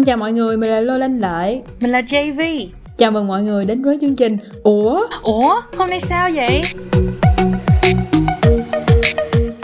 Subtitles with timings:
[0.00, 1.62] Xin chào mọi người, mình là Lô Lanh Lợi.
[1.80, 2.66] Mình là JV
[2.96, 4.38] Chào mừng mọi người đến với chương trình.
[4.62, 5.06] Ủa?
[5.22, 5.60] Ủa?
[5.76, 6.60] Hôm nay sao vậy?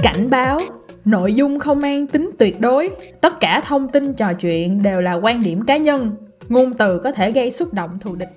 [0.03, 0.61] Cảnh báo.
[1.05, 2.91] Nội dung không mang tính tuyệt đối.
[3.21, 6.17] Tất cả thông tin trò chuyện đều là quan điểm cá nhân.
[6.49, 8.31] Ngôn từ có thể gây xúc động thù địch.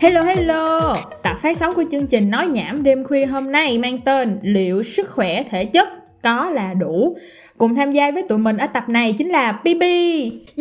[0.00, 0.96] Hello hello.
[1.22, 4.82] Tập phát sóng của chương trình Nói Nhảm đêm khuya hôm nay mang tên Liệu
[4.82, 5.88] sức khỏe thể chất
[6.26, 7.16] có là đủ.
[7.58, 9.82] Cùng tham gia với tụi mình ở tập này chính là BB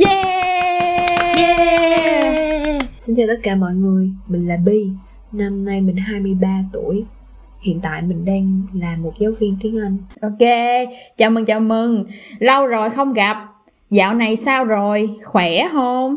[0.05, 0.25] Yeah!
[1.37, 2.81] Yeah!
[2.99, 4.89] Xin chào tất cả mọi người, mình là Bi
[5.31, 7.03] Năm nay mình 23 tuổi.
[7.61, 9.97] Hiện tại mình đang là một giáo viên tiếng Anh.
[10.21, 10.49] Ok,
[11.17, 12.05] chào mừng chào mừng.
[12.39, 13.37] Lâu rồi không gặp.
[13.89, 15.09] Dạo này sao rồi?
[15.23, 16.15] Khỏe không?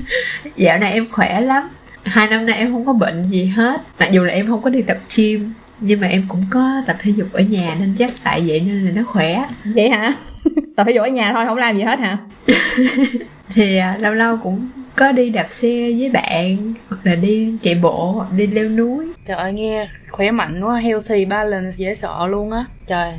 [0.56, 1.68] Dạo này em khỏe lắm.
[2.02, 3.80] Hai năm nay em không có bệnh gì hết.
[4.00, 5.50] Mặc dù là em không có đi tập gym
[5.80, 8.84] Nhưng mà em cũng có tập thể dục ở nhà Nên chắc tại vậy nên
[8.84, 10.14] là nó khỏe Vậy hả?
[10.76, 12.18] Tập thể dục ở nhà thôi, không làm gì hết hả?
[13.54, 17.74] thì à, lâu lâu cũng có đi đạp xe với bạn hoặc là đi chạy
[17.74, 22.26] bộ hoặc đi leo núi Trời ơi nghe khỏe mạnh quá Healthy balance dễ sợ
[22.26, 23.12] luôn á Trời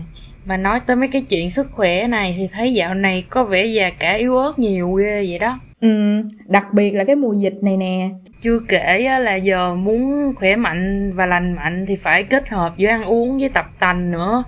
[0.46, 3.66] mà nói tới mấy cái chuyện sức khỏe này thì thấy dạo này có vẻ
[3.66, 7.58] già cả yếu ớt nhiều ghê vậy đó Ừ, đặc biệt là cái mùa dịch
[7.62, 8.10] này nè.
[8.42, 12.88] Chưa kể là giờ muốn khỏe mạnh và lành mạnh thì phải kết hợp với
[12.88, 14.44] ăn uống với tập tành nữa.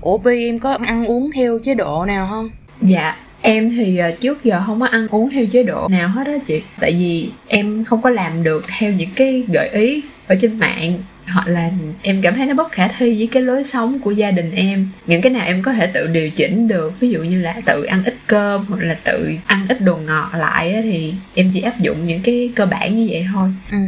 [0.00, 2.50] Ủa Bi em có ăn uống theo chế độ nào không?
[2.80, 6.26] Dạ Em thì ờ, trước giờ không có ăn uống theo chế độ nào hết
[6.26, 6.62] đó chị.
[6.80, 10.92] Tại vì em không có làm được theo những cái gợi ý ở trên mạng
[11.32, 11.70] hoặc là
[12.02, 14.88] em cảm thấy nó bất khả thi với cái lối sống của gia đình em.
[15.06, 17.00] Những cái nào em có thể tự điều chỉnh được.
[17.00, 20.30] Ví dụ như là tự ăn ít cơm hoặc là tự ăn ít đồ ngọt
[20.36, 23.48] lại thì em chỉ áp dụng những cái cơ bản như vậy thôi.
[23.70, 23.78] Ừ.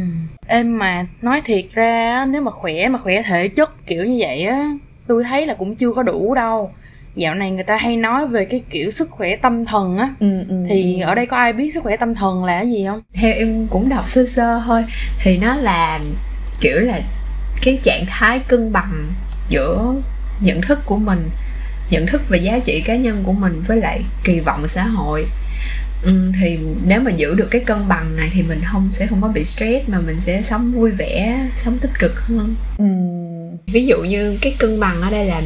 [0.47, 4.43] Em mà nói thiệt ra nếu mà khỏe mà khỏe thể chất kiểu như vậy
[4.43, 4.71] á
[5.07, 6.71] tôi thấy là cũng chưa có đủ đâu.
[7.15, 10.09] Dạo này người ta hay nói về cái kiểu sức khỏe tâm thần á.
[10.19, 12.85] Ừ, ừ, thì ở đây có ai biết sức khỏe tâm thần là cái gì
[12.87, 13.01] không?
[13.13, 14.83] Theo em cũng đọc sơ sơ thôi.
[15.23, 15.99] Thì nó là
[16.61, 16.99] kiểu là
[17.65, 19.05] cái trạng thái cân bằng
[19.49, 19.95] giữa
[20.41, 21.29] nhận thức của mình
[21.89, 25.25] nhận thức về giá trị cá nhân của mình với lại kỳ vọng xã hội
[26.03, 29.21] ừ, thì nếu mà giữ được cái cân bằng này thì mình không sẽ không
[29.21, 32.85] có bị stress mà mình sẽ sống vui vẻ sống tích cực hơn ừ
[33.67, 35.41] ví dụ như cái cân bằng ở đây là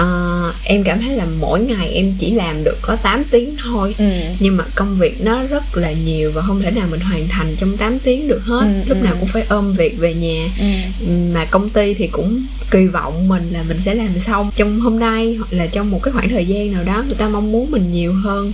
[0.00, 3.94] uh, em cảm thấy là mỗi ngày em chỉ làm được có 8 tiếng thôi.
[3.98, 4.10] Ừ.
[4.40, 7.54] nhưng mà công việc nó rất là nhiều và không thể nào mình hoàn thành
[7.56, 8.60] trong 8 tiếng được hết.
[8.60, 9.04] Ừ, lúc ừ.
[9.04, 10.48] nào cũng phải ôm việc về nhà.
[10.60, 11.06] Ừ.
[11.34, 14.50] mà công ty thì cũng kỳ vọng mình là mình sẽ làm xong.
[14.56, 17.28] Trong hôm nay hoặc là trong một cái khoảng thời gian nào đó người ta
[17.28, 18.52] mong muốn mình nhiều hơn.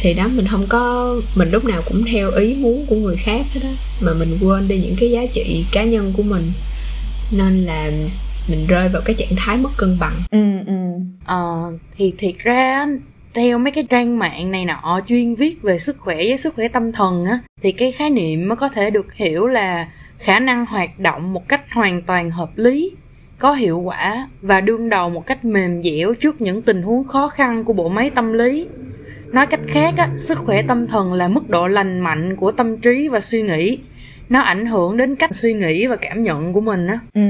[0.00, 3.46] Thì đó mình không có mình lúc nào cũng theo ý muốn của người khác
[3.54, 3.68] hết đó
[4.00, 6.52] mà mình quên đi những cái giá trị cá nhân của mình
[7.32, 7.90] nên là
[8.48, 10.14] mình rơi vào cái trạng thái mất cân bằng.
[10.30, 10.74] Ừ, ừ.
[11.24, 12.86] ờ thì thiệt ra
[13.34, 16.68] theo mấy cái trang mạng này nọ chuyên viết về sức khỏe với sức khỏe
[16.68, 19.88] tâm thần á thì cái khái niệm mới có thể được hiểu là
[20.18, 22.92] khả năng hoạt động một cách hoàn toàn hợp lý
[23.38, 27.28] có hiệu quả và đương đầu một cách mềm dẻo trước những tình huống khó
[27.28, 28.66] khăn của bộ máy tâm lý.
[29.32, 32.76] Nói cách khác á sức khỏe tâm thần là mức độ lành mạnh của tâm
[32.76, 33.78] trí và suy nghĩ
[34.28, 36.98] nó ảnh hưởng đến cách suy nghĩ và cảm nhận của mình á.
[37.14, 37.20] Ừ.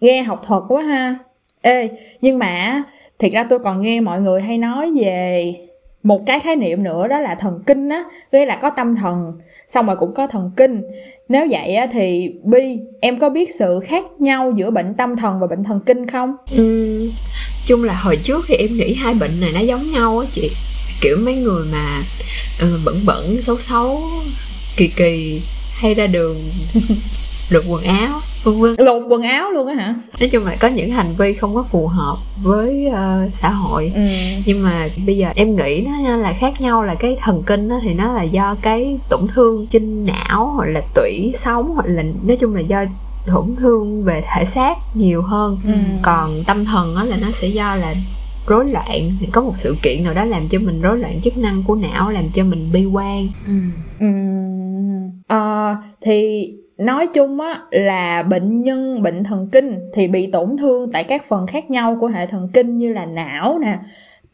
[0.00, 1.18] nghe học thuật quá ha.
[1.62, 1.88] Ê
[2.20, 2.82] nhưng mà
[3.18, 5.54] thiệt ra tôi còn nghe mọi người hay nói về
[6.02, 8.04] một cái khái niệm nữa đó là thần kinh á.
[8.32, 9.32] Nghĩa là có tâm thần
[9.66, 10.82] xong rồi cũng có thần kinh.
[11.28, 15.40] Nếu vậy á thì bi em có biết sự khác nhau giữa bệnh tâm thần
[15.40, 16.36] và bệnh thần kinh không?
[16.56, 17.10] Ừ,
[17.66, 20.50] chung là hồi trước thì em nghĩ hai bệnh này nó giống nhau á chị.
[21.00, 22.02] Kiểu mấy người mà
[22.64, 24.00] uh, bẩn bẩn xấu xấu
[24.76, 25.42] kỳ kỳ
[25.74, 26.36] hay ra đường
[27.50, 30.68] lột quần áo vân vân lột quần áo luôn á hả nói chung là có
[30.68, 34.00] những hành vi không có phù hợp với uh, xã hội ừ.
[34.46, 37.80] nhưng mà bây giờ em nghĩ nó là khác nhau là cái thần kinh đó,
[37.82, 42.02] thì nó là do cái tổn thương trên não hoặc là tủy sống hoặc là
[42.22, 42.84] nói chung là do
[43.26, 45.72] tổn thương về thể xác nhiều hơn ừ.
[46.02, 47.94] còn tâm thần đó là nó sẽ do là
[48.46, 51.62] rối loạn có một sự kiện nào đó làm cho mình rối loạn chức năng
[51.62, 53.54] của não làm cho mình bi quan ừ.
[53.98, 54.06] Ừ.
[55.26, 60.92] À, thì nói chung á là bệnh nhân bệnh thần kinh thì bị tổn thương
[60.92, 63.78] tại các phần khác nhau của hệ thần kinh như là não nè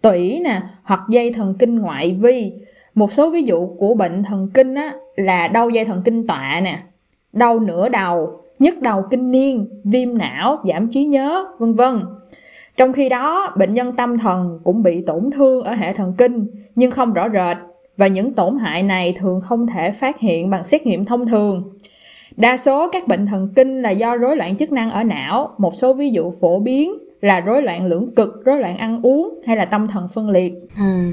[0.03, 2.53] tủy nè hoặc dây thần kinh ngoại vi.
[2.95, 6.61] Một số ví dụ của bệnh thần kinh á là đau dây thần kinh tọa
[6.63, 6.79] nè
[7.33, 12.01] đau nửa đầu nhức đầu kinh niên viêm não giảm trí nhớ vân vân.
[12.77, 16.47] Trong khi đó bệnh nhân tâm thần cũng bị tổn thương ở hệ thần kinh
[16.75, 17.57] nhưng không rõ rệt
[18.01, 21.73] và những tổn hại này thường không thể phát hiện bằng xét nghiệm thông thường
[22.37, 25.75] Đa số các bệnh thần kinh là do rối loạn chức năng ở não, một
[25.75, 29.57] số ví dụ phổ biến là rối loạn lưỡng cực rối loạn ăn uống hay
[29.57, 31.13] là tâm thần phân liệt ừ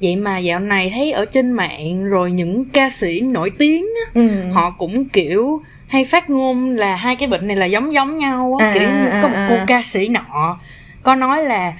[0.00, 4.10] vậy mà dạo này thấy ở trên mạng rồi những ca sĩ nổi tiếng á,
[4.14, 4.28] ừ.
[4.52, 8.56] họ cũng kiểu hay phát ngôn là hai cái bệnh này là giống giống nhau
[8.60, 9.64] á À, kiểu như à, có một à, cô à.
[9.68, 10.58] ca sĩ nọ
[11.02, 11.72] có nói là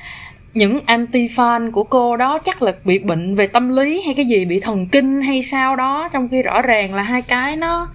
[0.54, 4.26] những anti fan của cô đó chắc là bị bệnh về tâm lý hay cái
[4.26, 7.88] gì bị thần kinh hay sao đó trong khi rõ ràng là hai cái nó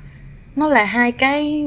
[0.56, 1.65] nó là hai cái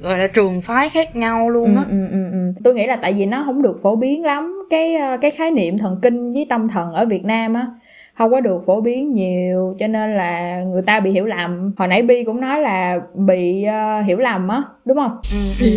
[0.00, 2.52] gọi là trường phái khác nhau luôn Ừ, á ừ, ừ, ừ.
[2.64, 5.50] tôi nghĩ là tại vì nó không được phổ biến lắm cái ờ, cái khái
[5.50, 7.66] niệm thần kinh với tâm thần ở Việt Nam á
[8.14, 11.72] không có được phổ biến nhiều cho nên là người ta bị hiểu lầm.
[11.76, 15.18] Hồi nãy bi cũng nói là bị ờ, hiểu lầm á đúng không?
[15.32, 15.70] Ừ, ừ.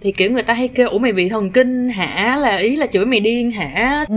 [0.00, 2.36] thì kiểu người ta hay kêu ủa mày bị thần kinh hả?
[2.36, 4.04] Là ý là chửi mày điên hả?
[4.08, 4.14] Ừ.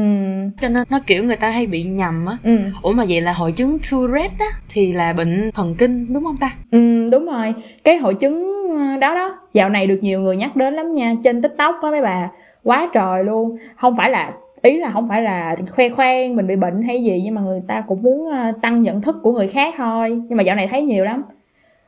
[0.62, 2.38] Cho nên nó kiểu người ta hay bị nhầm á.
[2.44, 2.58] Ừ.
[2.82, 6.38] Ủa mà vậy là hội chứng Tourette á thì là bệnh thần kinh đúng không
[6.38, 6.52] ta?
[6.72, 7.54] Ừ đúng rồi.
[7.84, 9.38] Cái hội chứng ờ, đó đó.
[9.54, 11.16] Dạo này được nhiều người nhắc đến lắm nha.
[11.24, 12.30] Trên tiktok á mấy bà
[12.64, 13.58] Quá trời luôn.
[13.76, 14.32] Không phải là
[14.66, 17.62] Ý là không phải là khoe khoang mình bị bệnh hay gì Nhưng mà người
[17.68, 20.22] ta cũng muốn ờ, tăng nhận thức của người khác thôi.
[20.30, 21.24] Nhưng mà dạo này thấy nhiều lắm.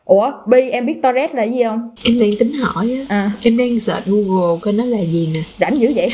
[0.06, 1.89] Ủa Bi em biết Tourette là gì không?
[2.06, 3.06] em đang tính hỏi á.
[3.09, 3.31] À.
[3.44, 5.39] Em đang search google coi nó là gì nè.
[5.59, 6.09] Rảnh dữ vậy.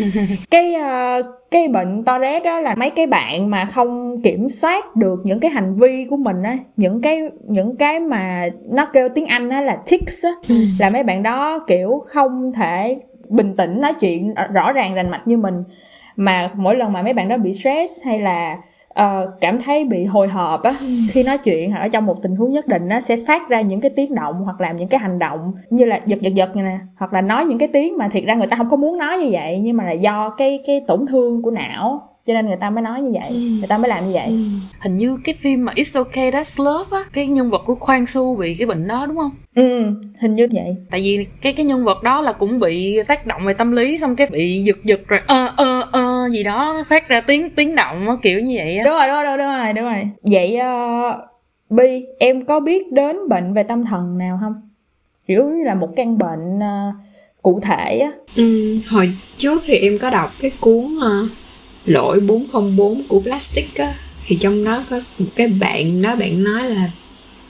[0.50, 5.20] Cái ờ, cái bệnh Tourette đó là mấy cái bạn mà không kiểm soát được
[5.24, 6.58] những cái hành vi của mình á.
[6.76, 10.30] Những cái những cái mà nó kêu tiếng Anh á là tics á.
[10.78, 12.96] Là mấy bạn đó kiểu không thể
[13.28, 15.54] bình tĩnh nói chuyện rõ ràng rành mạch như mình
[16.16, 18.56] mà mỗi lần mà mấy bạn đó bị stress hay là
[18.88, 20.74] ờ, cảm thấy bị hồi hộp á
[21.10, 23.80] khi nói chuyện ở trong một tình huống nhất định nó sẽ phát ra những
[23.80, 26.64] cái tiếng động hoặc làm những cái hành động như là giật giật giật này
[26.64, 28.98] nè hoặc là nói những cái tiếng mà thiệt ra người ta không có muốn
[28.98, 32.46] nói như vậy nhưng mà là do cái cái tổn thương của não cho nên
[32.46, 34.38] người ta mới nói như vậy người ta mới làm như vậy.
[34.80, 38.04] Hình như cái phim mà It's Okay That's Love á cái nhân vật của Kwang
[38.04, 39.30] Su bị cái bệnh đó đúng không?
[39.54, 39.90] Ừ
[40.20, 40.76] hình như vậy.
[40.90, 43.98] Tại vì cái cái nhân vật đó là cũng bị tác động về tâm lý
[43.98, 47.74] xong cái bị giật giật rồi ơ ơ ơ gì đó phát ra tiếng tiếng
[47.74, 48.84] động á, kiểu như vậy á.
[48.84, 51.14] Đúng rồi đúng rồi đúng rồi đúng rồi vậy uh,
[51.70, 54.54] bi em có biết đến bệnh về tâm thần nào không?
[55.26, 56.92] Kiểu như là một căn bệnh ờ,
[57.42, 58.12] cụ thể á.
[58.36, 61.28] Ừ, hồi trước thì em có đọc cái cuốn ờ,
[61.86, 63.94] lỗi 404 của plastic á
[64.26, 66.90] thì trong đó có một cái bạn đó bạn nói là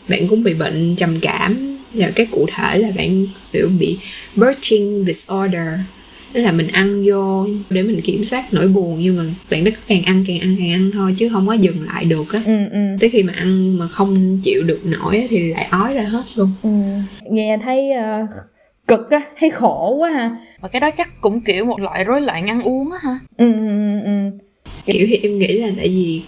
[0.08, 1.76] bạn cũng bị bệnh trầm cảm.
[1.92, 3.98] Và cái cụ thể là bạn kiểu bị
[4.34, 5.68] birching disorder.
[6.34, 9.70] Đó là mình ăn vô để mình kiểm soát nỗi buồn nhưng mà bạn đó
[9.74, 12.42] cứ càng ăn càng ăn càng ăn thôi chứ không có dừng lại được á.
[12.46, 12.78] Ừ ừ.
[13.00, 16.50] Tới khi mà ăn mà không chịu được nổi thì lại ói ra hết luôn.
[16.62, 16.70] Ừ,
[17.30, 18.26] nghe thấy ờ,
[18.88, 22.20] cực á thấy khổ quá ha và cái đó chắc cũng kiểu một loại rối
[22.20, 24.30] loạn ăn uống á ha ừ, ừ, ừ, ừ.
[24.86, 26.22] kiểu thì em nghĩ là tại vì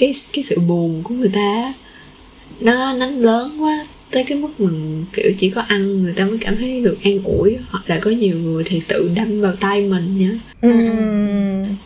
[0.00, 1.72] cái cái sự buồn của người ta á,
[2.60, 3.84] nó nó lớn quá
[4.14, 4.70] tới cái mức mà
[5.12, 8.10] kiểu chỉ có ăn người ta mới cảm thấy được an ủi hoặc là có
[8.10, 10.30] nhiều người thì tự đâm vào tay mình nhá.
[10.60, 10.70] Ừ,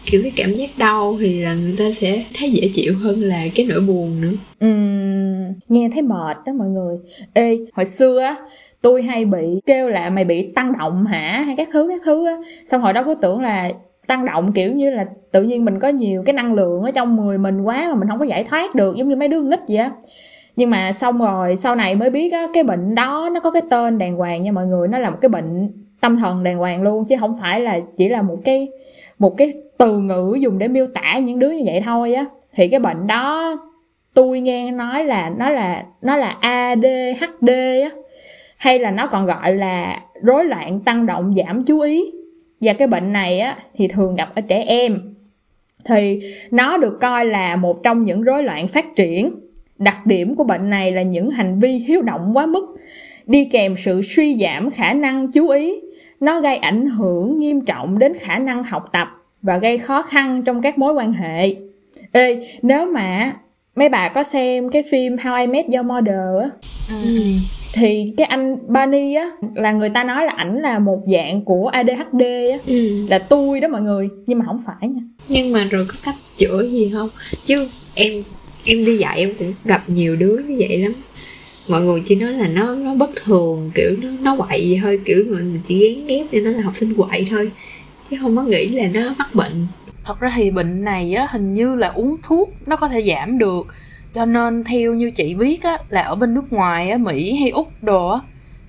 [0.06, 3.44] kiểu cái cảm giác đau thì là người ta sẽ thấy dễ chịu hơn là
[3.54, 4.32] cái nỗi buồn nữa.
[4.60, 4.68] Ừ.
[5.68, 6.96] nghe thấy mệt đó mọi người.
[7.32, 8.36] Ê hồi xưa á
[8.82, 11.42] tôi hay bị kêu là mày bị tăng động hả?
[11.46, 12.36] Hay các thứ các thứ á.
[12.66, 13.70] Xong hồi đó cứ tưởng là
[14.06, 17.16] tăng động kiểu như là tự nhiên mình có nhiều cái năng lượng ở trong
[17.16, 19.60] người mình quá mà mình không có giải thoát được giống như mấy đứa nít
[19.68, 19.90] vậy á
[20.58, 23.62] nhưng mà xong rồi, sau này mới biết á, cái bệnh đó nó có cái
[23.70, 26.82] tên đàng hoàng nha mọi người, nó là một cái bệnh tâm thần đàng hoàng
[26.82, 28.68] luôn, chứ không phải là chỉ là một cái
[29.18, 32.24] một cái từ ngữ dùng để miêu tả những đứa như vậy thôi á.
[32.54, 33.56] Thì cái bệnh đó
[34.14, 37.50] tôi nghe nói là nó là nó là ADHD
[37.82, 37.90] á,
[38.56, 42.04] hay là nó còn gọi là rối loạn tăng động giảm chú ý.
[42.60, 45.14] Và cái bệnh này á, thì thường gặp ở trẻ em.
[45.84, 49.34] Thì nó được coi là một trong những rối loạn phát triển
[49.78, 52.76] đặc điểm của bệnh này là những hành vi hiếu động quá mức
[53.26, 55.80] đi kèm sự suy giảm khả năng chú ý.
[56.20, 59.08] Nó gây ảnh hưởng nghiêm trọng đến khả năng học tập
[59.42, 61.54] và gây khó khăn trong các mối quan hệ.
[62.12, 63.32] Ê nếu mà
[63.76, 66.50] mấy bà có xem cái phim How I Met Your Mother á
[66.90, 67.22] ừ.
[67.72, 71.68] thì cái anh Barney á là người ta nói là ảnh là một dạng của
[71.68, 72.58] ADHD á.
[72.66, 73.06] Ừ.
[73.08, 75.02] là tôi đó mọi người nhưng mà không phải nha.
[75.28, 77.08] Nhưng mà rồi có cách chữa gì không?
[77.44, 78.12] Chứ em
[78.68, 80.92] em đi dạy em cũng gặp nhiều đứa như vậy lắm.
[81.68, 85.00] Mọi người chỉ nói là nó nó bất thường, kiểu nó nó quậy vậy thôi,
[85.04, 87.50] kiểu mà mình chỉ gán ghép cho nó là học sinh quậy thôi,
[88.10, 89.66] chứ không có nghĩ là nó mắc bệnh.
[90.04, 93.38] Thật ra thì bệnh này á, hình như là uống thuốc nó có thể giảm
[93.38, 93.66] được.
[94.14, 97.50] Cho nên theo như chị biết á, là ở bên nước ngoài á, mỹ hay
[97.50, 98.18] úc đồ á,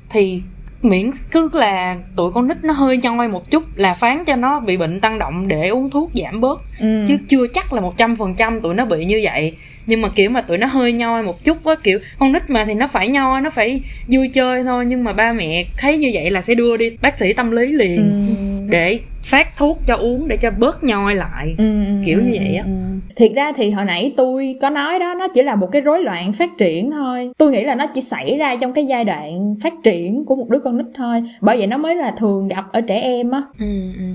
[0.09, 0.41] thì
[0.81, 4.59] miễn cứ là tụi con nít nó hơi nhoi một chút là phán cho nó
[4.59, 7.05] bị bệnh tăng động để uống thuốc giảm bớt ừ.
[7.07, 9.53] chứ chưa chắc là một trăm phần trăm tụi nó bị như vậy
[9.85, 12.65] nhưng mà kiểu mà tụi nó hơi nhoi một chút á kiểu con nít mà
[12.65, 16.11] thì nó phải nhoi nó phải vui chơi thôi nhưng mà ba mẹ thấy như
[16.13, 18.63] vậy là sẽ đưa đi bác sĩ tâm lý liền Ừ.
[18.69, 21.63] để phát thuốc cho uống để cho bớt nhoi lại Ừ,
[22.05, 22.63] Kiểu ừ, như vậy á.
[22.65, 22.87] ừ, ừ.
[23.15, 26.03] thiệt ra thì hồi nãy tôi có nói đó nó chỉ là một cái rối
[26.03, 29.55] loạn phát triển thôi tôi nghĩ là nó chỉ xảy ra trong cái giai đoạn
[29.63, 32.63] phát triển của một đứa con nít thôi bởi vậy nó mới là thường gặp
[32.71, 33.65] ở trẻ em á ừ,
[33.97, 34.05] ừ.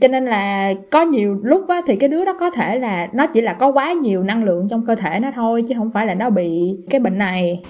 [0.00, 3.26] Cho nên là có nhiều lúc á thì cái đứa đó có thể là nó
[3.26, 6.06] chỉ là có quá nhiều năng lượng trong cơ thể nó thôi chứ không phải
[6.06, 7.60] là nó bị cái bệnh này.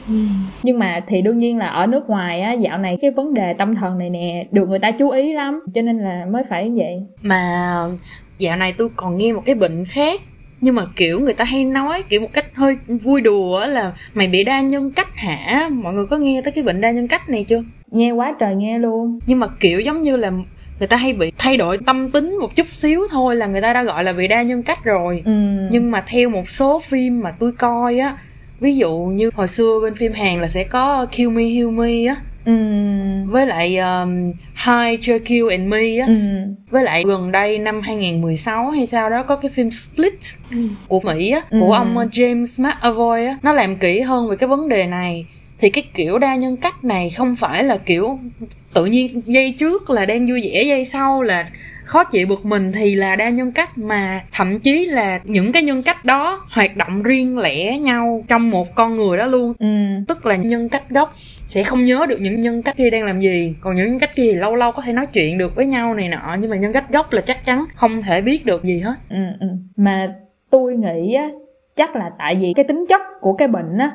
[0.63, 3.53] Nhưng mà thì đương nhiên là ở nước ngoài á dạo này cái vấn đề
[3.53, 6.73] tâm thần này nè được người ta chú ý lắm cho nên là mới phải
[6.77, 7.03] vậy.
[7.25, 7.75] Mà
[8.39, 10.21] dạo này tôi còn nghe một cái bệnh khác
[10.61, 13.93] nhưng mà kiểu người ta hay nói kiểu một cách hơi vui đùa á là
[14.15, 15.69] mày bị đa nhân cách hả?
[15.73, 17.63] Mọi người có nghe tới cái bệnh đa nhân cách này chưa?
[17.91, 19.19] Nghe quá trời nghe luôn.
[19.27, 20.33] Nhưng mà kiểu giống như là
[20.79, 23.73] người ta hay bị thay đổi tâm tính một chút xíu thôi là người ta
[23.73, 25.33] đã gọi là bị đa nhân cách rồi ừ.
[25.71, 28.17] nhưng mà theo một số phim mà tôi coi á
[28.61, 32.05] ví dụ như hồi xưa bên phim Hàn là sẽ có Kill Me Heal Me
[32.09, 32.53] á ừ.
[33.27, 34.33] với lại um,
[34.67, 36.15] Hi Jekyll and Me á ừ.
[36.71, 40.19] với lại gần đây năm 2016 hay sao đó có cái phim Split
[40.89, 41.61] của Mỹ á Ừ.
[41.61, 45.27] của ông uh, James McAvoy á nó làm kỹ hơn về cái vấn đề này
[45.59, 48.19] thì cái kiểu đa nhân cách này không phải là kiểu
[48.75, 51.47] tự nhiên giây trước là đang vui vẻ giây sau là
[51.85, 55.63] khó chịu bực mình thì là đa nhân cách mà thậm chí là những cái
[55.63, 59.67] nhân cách đó hoạt động riêng lẻ nhau trong một con người đó luôn ừ.
[60.09, 61.15] tức là nhân cách gốc
[61.47, 64.11] sẽ không nhớ được những nhân cách kia đang làm gì còn những nhân cách
[64.15, 66.57] kia thì lâu lâu có thể nói chuyện được với nhau này nọ nhưng mà
[66.57, 69.25] nhân cách gốc là chắc chắn không thể biết được gì hết ừ.
[69.41, 69.47] ừ.
[69.77, 70.15] mà
[70.51, 71.29] tôi nghĩ á
[71.77, 73.91] chắc là tại vì cái tính chất của cái bệnh á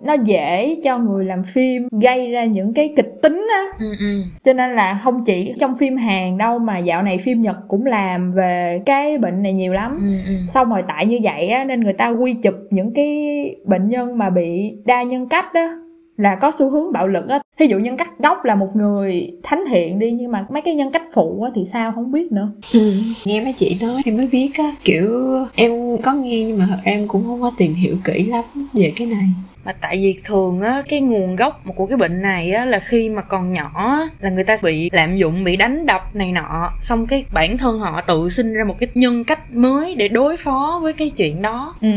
[0.00, 3.64] nó dễ cho người làm phim gây ra những cái kịch tính á.
[3.80, 4.22] Ừ ừ.
[4.44, 7.86] Cho nên là không chỉ trong phim Hàn đâu mà dạo này phim Nhật cũng
[7.86, 9.96] làm về cái bệnh này nhiều lắm.
[10.00, 10.34] Ừ ừ.
[10.48, 14.18] Xong rồi tại như vậy á nên người ta quy chụp những cái bệnh nhân
[14.18, 15.76] mà bị đa nhân cách á
[16.16, 19.32] là có xu hướng bạo lực á thí dụ nhân cách gốc là một người
[19.42, 22.32] thánh thiện đi, nhưng mà mấy cái nhân cách phụ á thì sao không biết
[22.32, 22.92] nữa Ừ.
[23.24, 25.10] nghe mấy chị nói, em mới biết á, kiểu,
[25.56, 25.72] em
[26.02, 28.92] có nghe nhưng mà thật ra em cũng không có tìm hiểu kỹ lắm về
[28.96, 29.26] cái này
[29.64, 33.08] mà tại vì thường á cái nguồn gốc của cái bệnh này á là khi
[33.08, 36.72] mà còn nhỏ á, là người ta bị lạm dụng bị đánh đập này nọ.
[36.80, 40.36] Xong cái bản thân họ tự sinh ra một cái nhân cách mới để đối
[40.36, 41.74] phó với cái chuyện đó.
[41.80, 41.88] Ừ.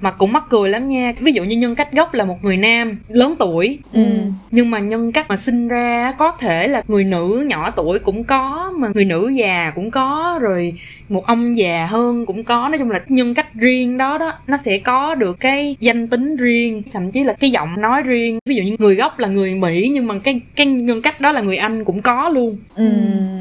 [0.00, 1.12] Mà cũng mắc cười lắm nha.
[1.20, 3.78] Ví dụ như nhân cách gốc là một người nam lớn tuổi.
[3.92, 4.02] Ừ.
[4.50, 8.24] Nhưng mà nhân cách mà sinh ra có thể là người nữ nhỏ tuổi cũng
[8.24, 10.74] có mà người nữ già cũng có rồi
[11.08, 12.68] một ông già hơn cũng có.
[12.68, 16.36] Nói chung là nhân cách riêng đó đó nó sẽ có được cái danh tính
[16.36, 18.38] riêng thậm chí là cái giọng nói riêng.
[18.48, 21.32] Ví dụ như người gốc là người mỹ nhưng mà cái cái nhân cách đó
[21.32, 22.56] là người anh cũng có luôn.
[22.74, 22.90] Ừ.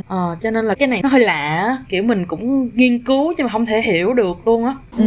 [0.07, 3.45] Ờ cho nên là cái này nó hơi lạ kiểu mình cũng nghiên cứu nhưng
[3.45, 4.75] mà không thể hiểu được luôn á.
[4.97, 5.05] Ừ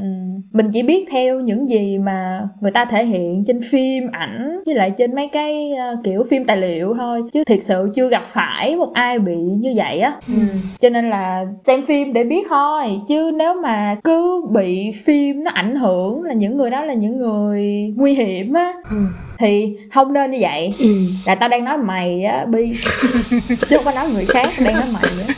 [0.00, 0.09] ừ.
[0.52, 4.74] Mình chỉ biết theo những gì mà người ta thể hiện trên phim ảnh với
[4.74, 8.24] lại trên mấy cái ờ, kiểu phim tài liệu thôi chứ thiệt sự chưa gặp
[8.24, 10.12] phải một ai bị như vậy á.
[10.26, 10.34] Ừ.
[10.80, 15.50] Cho nên là xem phim để biết thôi chứ nếu mà cứ bị phim nó
[15.50, 18.96] ảnh hưởng là những người đó là những người nguy hiểm á ừ.
[19.38, 20.74] thì không nên như vậy.
[20.78, 20.94] Ừ.
[21.26, 22.72] là tao đang nói mày á bi.
[23.68, 25.34] Chứ không có nói người khác đang nói mày á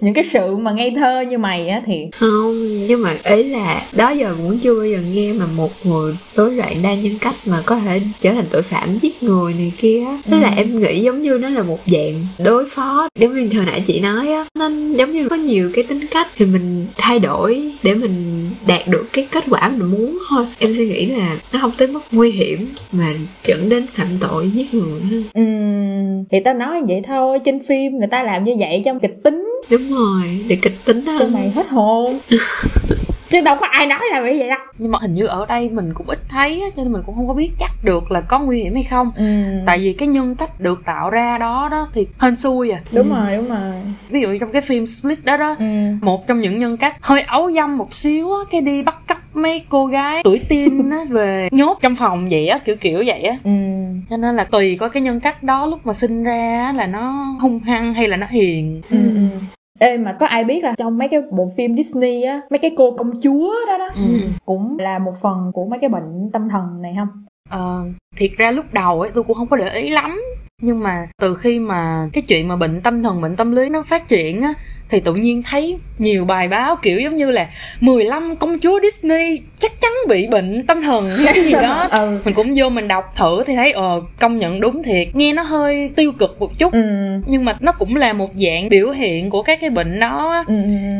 [0.00, 3.82] những cái sự mà ngây thơ như mày á thì không nhưng mà ý là
[3.96, 7.34] đó giờ cũng chưa bao giờ nghe mà một người rối loạn đa nhân cách
[7.46, 10.18] mà có thể trở thành tội phạm giết người này kia á.
[10.30, 10.54] Tức là Ừ.
[10.56, 14.00] em nghĩ giống như nó là một dạng đối phó giống như hồi nãy chị
[14.00, 17.94] nói á nó giống như có nhiều cái tính cách thì mình thay đổi để
[17.94, 21.72] mình đạt được cái kết quả mình muốn thôi em suy nghĩ là nó không
[21.78, 23.14] tới mức nguy hiểm mà
[23.46, 27.98] dẫn đến phạm tội giết người ha Ừm, thì tao nói vậy thôi trên phim
[27.98, 31.50] người ta làm như vậy trong kịch tính đúng rồi để kịch tính hơn mày
[31.50, 32.18] hết hồn
[33.30, 34.58] chứ đâu có ai nói là vậy vậy đâu.
[34.78, 37.14] Nhưng mà hình như ở đây mình cũng ít thấy á, cho nên mình cũng
[37.14, 39.10] không có biết chắc được là có nguy hiểm hay không.
[39.16, 42.80] Ừm, tại vì cái nhân cách được tạo ra đó đó thì hên xui à.
[42.92, 43.74] Đúng rồi đúng rồi.
[44.10, 46.96] Ví dụ như trong cái phim split đó đó Ừm, một trong những nhân cách
[47.00, 50.90] hơi ấu dâm một xíu á cái đi bắt cóc mấy cô gái tuổi teen
[50.90, 53.36] á về nhốt trong phòng vậy á kiểu kiểu vậy á.
[53.44, 56.72] Ừm, cho nên là tùy có cái nhân cách đó lúc mà sinh ra á,
[56.72, 58.82] là nó hung hăng hay là nó hiền.
[58.90, 59.30] Ừm, ừm.
[59.78, 62.70] Ê mà có ai biết là trong mấy cái bộ phim Disney á mấy cái
[62.76, 64.18] cô công chúa đó đó ừ.
[64.44, 67.08] cũng là một phần của mấy cái bệnh tâm thần này không
[67.50, 67.84] Ờ,
[68.16, 70.20] thiệt ra lúc đầu ấy tôi cũng không có để ý lắm
[70.62, 73.82] nhưng mà từ khi mà cái chuyện mà bệnh tâm thần bệnh tâm lý nó
[73.82, 74.54] phát triển á
[74.88, 77.48] thì tự nhiên thấy nhiều bài báo kiểu giống như là
[77.80, 81.88] 15 công chúa Disney chắc chắn bị bệnh tâm thần hay cái gì đó.
[81.98, 82.18] Ừ.
[82.24, 85.08] Mình cũng vô mình đọc thử thì thấy ờ công nhận đúng thiệt.
[85.16, 86.80] Nghe nó hơi tiêu cực một chút ừ.
[87.26, 90.44] nhưng mà nó cũng là một dạng biểu hiện của các cái bệnh đó.
[90.46, 90.54] Ừ,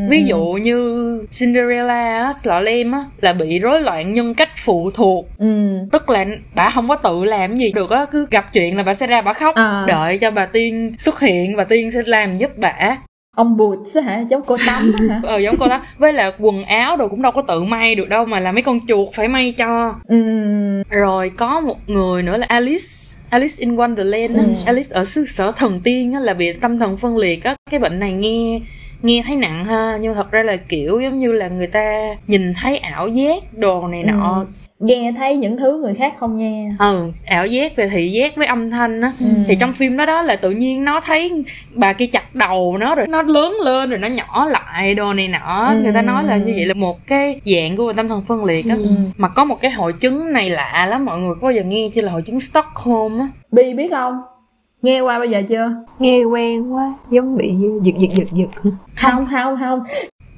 [0.09, 5.25] ví dụ như Cinderella á, Slolem á là bị rối loạn nhân cách phụ thuộc.
[5.37, 5.77] Ừ.
[5.91, 8.93] Tức là bà không có tự làm gì được á cứ gặp chuyện là bà
[8.93, 9.55] sẽ ra bà khóc.
[9.55, 9.83] À.
[9.87, 12.97] đợi cho bà tiên xuất hiện bà tiên sẽ làm giúp bà
[13.39, 13.57] ông
[13.95, 14.23] á hả?
[14.29, 15.21] Giống cô tắm hả?
[15.23, 18.09] Ờ giống cô đó với là quần áo đồ cũng đâu có tự may được
[18.09, 19.95] đâu mà là mấy con chuột phải may cho.
[20.07, 22.85] Ừm, rồi có một người nữa là Alice.
[23.29, 24.35] Alice in Wonderland.
[24.35, 24.43] Ừ.
[24.65, 27.55] Alice ở xứ sở thần tiên á, là bị tâm thần phân liệt á.
[27.71, 28.59] Cái bệnh này nghe
[29.01, 32.53] nghe thấy nặng ha nhưng thật ra là kiểu giống như là người ta nhìn
[32.53, 34.45] thấy ảo giác đồ này nọ.
[34.79, 36.71] Nghe thấy những thứ người khác không nghe.
[36.79, 39.11] Ừ ảo giác về thị giác với âm thanh á.
[39.19, 39.27] Ừ.
[39.47, 42.95] thì trong phim đó đó là tự nhiên nó thấy bà kia chặt đầu nó
[42.95, 45.69] rồi nó lớn lên rồi nó nhỏ lại đồ này nọ.
[45.73, 45.81] Ừ.
[45.83, 48.65] người ta nói là như vậy là một cái dạng của tâm thần phân liệt
[48.69, 48.75] á.
[48.75, 48.89] Ừ.
[49.17, 51.89] mà có một cái hội chứng này lạ lắm mọi người có bao giờ nghe
[51.93, 53.27] chưa là hội chứng Stockholm á?
[53.51, 54.13] Bi biết không
[54.81, 55.71] nghe qua bao giờ chưa?
[55.99, 58.71] Nghe quen quá giống bị giật giật giật giật.
[58.95, 59.79] Không không không.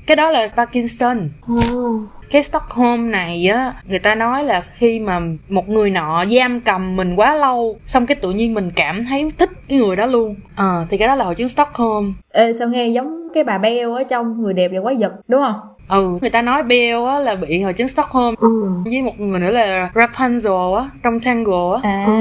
[0.08, 1.30] Cái đó là Parkinson.
[1.54, 2.02] Oh.
[2.32, 5.20] cái Stockholm này á người ta nói là khi mà
[5.50, 9.32] một người nọ giam cầm mình quá lâu xong cái tự nhiên mình cảm thấy
[9.38, 10.36] thích cái người đó luôn.
[10.56, 12.14] Ờ thì cái đó là hội chứng Stockholm.
[12.32, 15.42] Ê sao nghe giống cái bà Beo ở trong Người đẹp và quái vật đúng
[15.42, 15.56] không?
[15.92, 18.48] Ừ người ta nói Belle á là bị hội chứng Stockholm ừ.
[18.86, 22.14] với một người nữa là Rapunzel á trong Tangle á À Ừ.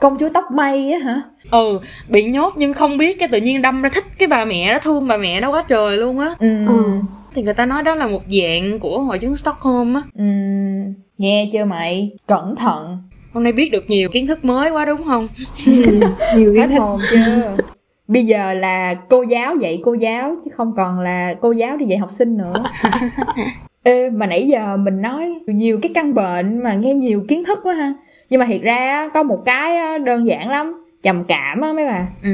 [0.00, 1.22] công chúa tóc mây á hả?
[1.50, 4.72] ừ bị nhốt nhưng không biết cái tự nhiên đâm ra thích cái bà mẹ
[4.72, 6.66] đó thương bà mẹ đó quá trời luôn á Ừ.
[6.66, 6.84] Ừ.
[7.34, 10.24] thì người ta nói đó là một dạng của hội chứng Stockholm á Ừ.
[11.18, 12.10] Nghe chưa mày?
[12.26, 12.98] Cẩn thận.
[13.34, 15.26] hôm nay biết được nhiều kiến thức mới quá đúng không
[15.66, 15.72] Ừ.
[16.36, 17.56] nhiều thích hồn chưa?
[18.10, 21.86] Bây giờ là cô giáo dạy cô giáo chứ không còn là cô giáo đi
[21.86, 22.54] dạy học sinh nữa.
[23.82, 27.58] Ê, mà nãy giờ mình nói nhiều cái căn bệnh mà nghe nhiều kiến thức
[27.62, 27.94] quá ha.
[28.30, 32.06] Nhưng mà thiệt ra có một cái đơn giản lắm, trầm cảm á mấy bà.
[32.22, 32.30] ừ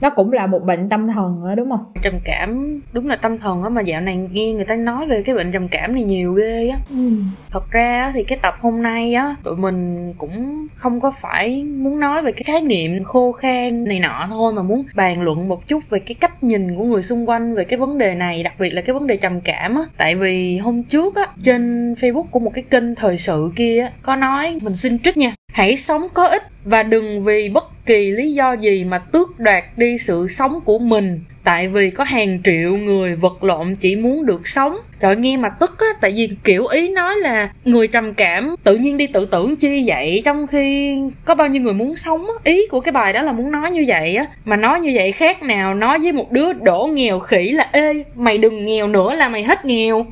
[0.00, 1.84] Nó cũng là một bệnh tâm thần á đúng không?
[2.02, 5.22] trầm cảm đúng là tâm thần á mà dạo này nghe người ta nói về
[5.22, 7.10] cái bệnh trầm cảm này nhiều ghê á ừ.
[7.50, 11.64] thật ra á, thì cái tập hôm nay á tụi mình cũng không có phải
[11.64, 15.48] muốn nói về cái khái niệm khô khan này nọ thôi mà muốn bàn luận
[15.48, 18.42] một chút về cái cách nhìn của người xung quanh về cái vấn đề này
[18.42, 21.94] đặc biệt là cái vấn đề trầm cảm á tại vì hôm trước á trên
[21.94, 25.32] facebook của một cái kênh thời sự kia á, có nói mình xin trích nha
[25.58, 29.64] hãy sống có ích và đừng vì bất kỳ lý do gì mà tước đoạt
[29.76, 31.20] đi sự sống của mình.
[31.44, 34.76] Tại vì có hàng triệu người vật lộn chỉ muốn được sống.
[35.00, 38.76] Trời, nghe mà tức á, tại vì kiểu ý nói là người trầm cảm, tự
[38.76, 42.34] nhiên đi tự tưởng chi vậy, trong khi có bao nhiêu người muốn sống á.
[42.44, 44.26] Ý của cái bài đó là muốn nói như vậy á.
[44.44, 47.92] Mà nói như vậy khác nào, nói với một đứa đổ nghèo khỉ là, ê,
[48.14, 50.06] mày đừng nghèo nữa là mày hết nghèo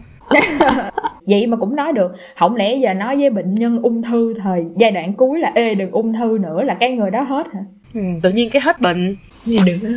[1.27, 4.65] vậy mà cũng nói được không lẽ giờ nói với bệnh nhân ung thư thời
[4.77, 7.61] giai đoạn cuối là ê đừng ung thư nữa là cái người đó hết hả?
[7.95, 9.15] Ừ, tự nhiên cái hết bệnh.
[9.47, 9.89] Nghe được đó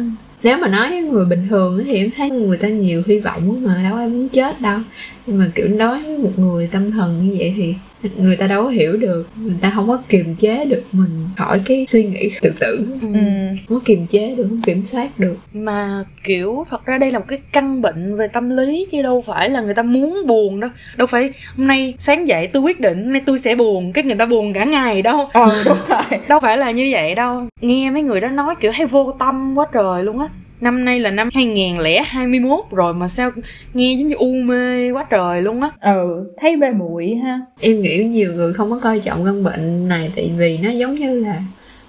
[0.43, 3.55] nếu mà nói với người bình thường thì em thấy người ta nhiều hy vọng
[3.61, 4.79] mà đâu ai muốn chết đâu.
[5.25, 7.75] Nhưng mà kiểu nói với một người tâm thần như vậy thì
[8.17, 9.29] người ta đâu có hiểu được.
[9.35, 12.88] Người ta không có kiềm chế được mình khỏi cái suy nghĩ tự tử.
[13.01, 13.07] Ừ.
[13.13, 13.19] ừ.
[13.67, 15.38] không có kiềm chế được không kiểm soát được.
[15.53, 19.21] Mà kiểu thật ra đây là một cái căn bệnh về tâm lý chứ đâu
[19.21, 20.69] phải là người ta muốn buồn đâu.
[20.97, 24.03] Đâu phải hôm nay sáng dậy tôi quyết định hôm nay tôi sẽ buồn cái
[24.03, 25.29] người ta buồn cả ngày đâu.
[25.33, 26.19] Ờ đúng rồi.
[26.27, 27.39] Đâu phải là như vậy đâu.
[27.62, 30.27] Nghe mấy người đó nói kiểu hay vô tâm quá trời luôn á
[30.62, 33.32] năm nay là năm 2021 rồi mà sao
[33.74, 37.82] nghe giống như u mê quá trời luôn á ừ thấy mê muội ha em
[37.82, 41.19] nghĩ nhiều người không có coi trọng căn bệnh này tại vì nó giống như
[41.19, 41.41] là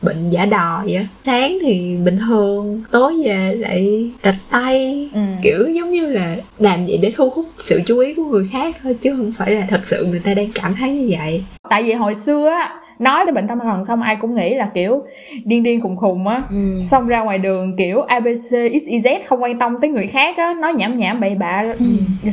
[0.02, 1.06] bệnh giả đò vậy á.
[1.24, 5.20] sáng thì bình thường tối về lại rạch tay ừ.
[5.42, 8.76] kiểu giống như là làm vậy để thu hút sự chú ý của người khác
[8.82, 11.82] thôi chứ không phải là thật sự người ta đang cảm thấy như vậy tại
[11.82, 15.02] vì hồi xưa á nói tới bệnh tâm thần xong ai cũng nghĩ là kiểu
[15.44, 16.78] điên điên khùng khùng á ừ.
[16.80, 20.72] xong ra ngoài đường kiểu abc xyz không quan tâm tới người khác á nói
[20.74, 21.64] nhảm nhảm bậy bạ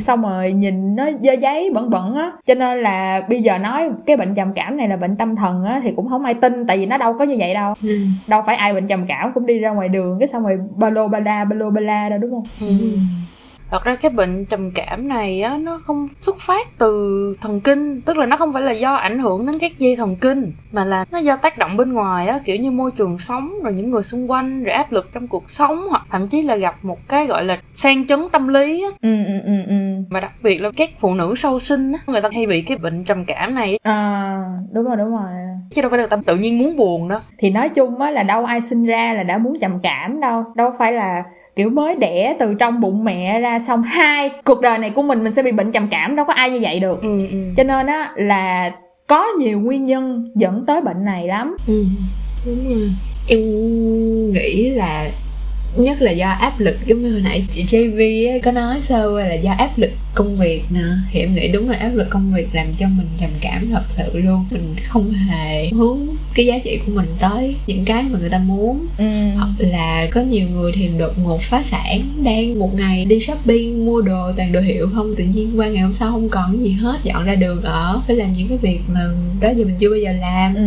[0.06, 3.90] xong rồi nhìn nó dơ giấy bẩn bẩn á cho nên là bây giờ nói
[4.06, 6.66] cái bệnh trầm cảm này là bệnh tâm thần á thì cũng không ai tin
[6.66, 7.98] tại vì nó đâu có như vậy đâu ừ.
[8.26, 10.90] đâu phải ai bệnh trầm cảm cũng đi ra ngoài đường cái xong rồi ba
[10.90, 12.74] lô ba la ba lô ba la đâu đúng không Ừ.
[13.70, 18.00] thật ra cái bệnh trầm cảm này á nó không xuất phát từ thần kinh
[18.00, 20.84] tức là nó không phải là do ảnh hưởng đến các dây thần kinh mà
[20.84, 23.90] là nó do tác động bên ngoài á kiểu như môi trường sống rồi những
[23.90, 26.98] người xung quanh rồi áp lực trong cuộc sống hoặc thậm chí là gặp một
[27.08, 28.88] cái gọi là sang chấn tâm lý á.
[29.02, 29.74] Ừ ừ ừ ừ.
[30.10, 32.78] Và đặc biệt là các phụ nữ sau sinh á người ta hay bị cái
[32.78, 34.36] bệnh trầm cảm này à
[34.72, 35.30] đúng rồi đúng rồi.
[35.70, 37.20] Chứ đâu phải là ta tự nhiên muốn buồn đâu.
[37.38, 40.44] Thì nói chung á là đâu ai sinh ra là đã muốn trầm cảm đâu.
[40.54, 41.24] Đâu phải là
[41.56, 45.24] kiểu mới đẻ từ trong bụng mẹ ra xong hai cuộc đời này của mình
[45.24, 47.02] mình sẽ bị bệnh trầm cảm đâu có ai như vậy được.
[47.02, 47.38] Ừ, ừ.
[47.56, 48.70] cho nên á là
[49.06, 51.56] có nhiều nguyên nhân dẫn tới bệnh này lắm.
[51.66, 51.84] Ừ,
[52.46, 52.90] đúng rồi.
[53.28, 53.40] Em
[54.32, 55.08] nghĩ là
[55.78, 59.34] nhất là do áp lực giống như hồi nãy chị JV có nói sơ là
[59.34, 60.80] do áp lực công việc nè
[61.12, 63.82] thì em nghĩ đúng là áp lực công việc làm cho mình trầm cảm thật
[63.88, 65.98] sự luôn mình không hề hướng
[66.34, 69.04] cái giá trị của mình tới những cái mà người ta muốn ừ.
[69.36, 73.86] hoặc là có nhiều người thì đột ngột phá sản đang một ngày đi shopping
[73.86, 76.62] mua đồ toàn đồ hiệu không tự nhiên qua ngày hôm sau không còn cái
[76.64, 79.00] gì hết dọn ra đường ở phải làm những cái việc mà
[79.40, 80.62] đó giờ mình chưa bao giờ làm Ừ.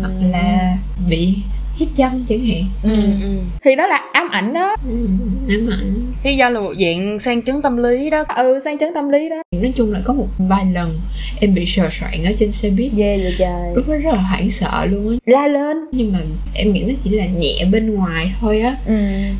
[0.00, 0.76] hoặc là
[1.08, 1.34] bị
[1.76, 2.62] hiếp dâm chẳng hạn.
[2.82, 2.90] Ừ
[3.22, 3.38] ừ.
[3.64, 4.76] Thì đó là ám ảnh đó.
[4.88, 5.06] Ừ,
[5.48, 6.12] ám ảnh.
[6.22, 8.24] Cái do là một dạng sang chấn tâm lý đó.
[8.36, 9.36] Ừ sang chấn tâm lý đó.
[9.62, 11.00] Nói chung là có một vài lần
[11.40, 12.92] em bị sờ soạn ở trên xe buýt.
[12.92, 13.74] Ghê vậy trời.
[13.74, 15.16] Lúc đó rất là hoảng sợ luôn á.
[15.26, 15.76] La lên.
[15.92, 16.18] Nhưng mà
[16.54, 18.76] em nghĩ nó chỉ là nhẹ bên ngoài thôi á.
[18.86, 18.94] Ừ.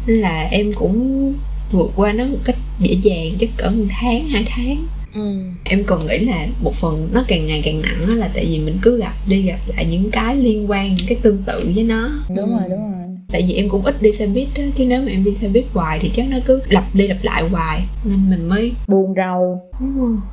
[0.06, 1.32] nên là em cũng
[1.70, 5.36] vượt qua nó một cách dễ dàng chắc cỡ một tháng hai tháng ừ.
[5.64, 8.58] Em còn nghĩ là một phần nó càng ngày càng nặng đó là tại vì
[8.58, 11.84] mình cứ gặp đi gặp lại những cái liên quan những cái tương tự với
[11.84, 12.10] nó.
[12.28, 12.50] Đúng Ừ.
[12.50, 15.10] rồi đúng rồi tại vì em cũng ít đi xe buýt á chứ nếu mà
[15.10, 17.80] em đi xe buýt hoài thì chắc nó cứ lặp đi lặp lại hoài.
[18.04, 19.62] Nên mình mới buồn rầu.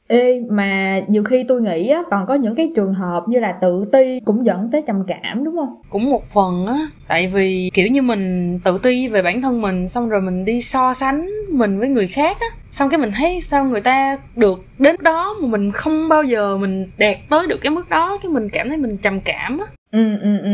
[0.07, 3.51] Ê mà nhiều khi tôi nghĩ á còn có những cái trường hợp như là
[3.61, 5.81] tự ti cũng dẫn tới trầm cảm đúng không?
[5.89, 9.87] Cũng một phần á tại vì kiểu như mình tự ti về bản thân mình
[9.87, 12.47] xong rồi mình đi so sánh mình với người khác á.
[12.71, 16.57] Xong cái mình thấy sao người ta được đến đó mà mình không bao giờ
[16.57, 19.65] mình đạt tới được cái mức đó cái mình cảm thấy mình trầm cảm á
[19.93, 20.51] ừ ừ ừ.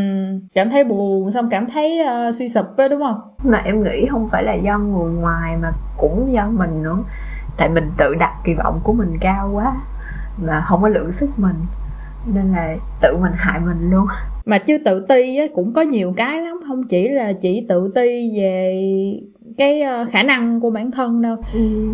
[0.53, 3.19] Cảm thấy buồn xong cảm thấy ờ, suy sụp đó đúng không?
[3.43, 6.97] Mà em nghĩ không phải là do người ngoài mà cũng do mình nữa.
[7.57, 9.75] Tại mình tự đặt kỳ vọng của mình cao quá
[10.37, 11.55] mà không có lượng sức mình.
[12.33, 14.05] Nên là tự mình hại mình luôn.
[14.45, 16.59] Mà chứ tự ti á, cũng có nhiều cái lắm.
[16.67, 18.81] Không chỉ là chỉ tự ti về
[19.57, 21.35] cái ờ, khả năng của bản thân đâu.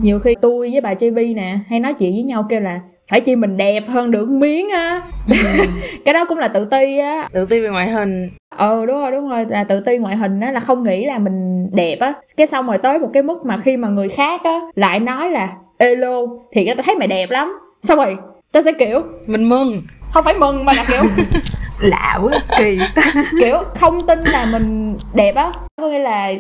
[0.02, 3.22] Nhiều khi tôi với bà JV nè hay nói chuyện với nhau kêu là phải
[3.22, 5.02] chi mình đẹp hơn được miếng á.
[6.06, 7.30] Cái đó cũng là tự ti á.
[7.34, 8.30] Tự ti về ngoại hình.
[8.56, 9.46] Ờ đúng rồi đúng rồi.
[9.50, 12.14] Là tự ti ngoại hình á là không nghĩ là mình đẹp á.
[12.38, 15.32] Cái xong rồi tới một cái mức mà khi mà người khác á lại nói
[15.32, 17.60] là lô thì tao thấy mày đẹp lắm.
[17.82, 18.18] Xong rồi
[18.52, 19.72] tao sẽ kiểu mình mừng.
[20.14, 21.04] Không phải mừng mà là kiểu
[21.82, 22.80] lạ quá kỳ.
[23.40, 25.52] Kiểu không tin là mình đẹp á.
[25.82, 26.34] Có nghĩa là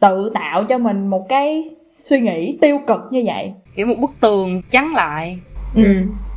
[0.00, 3.52] tự tạo cho mình một cái suy nghĩ tiêu cực như vậy.
[3.76, 5.38] Kiểu một bức tường chắn lại
[5.74, 5.82] ừ.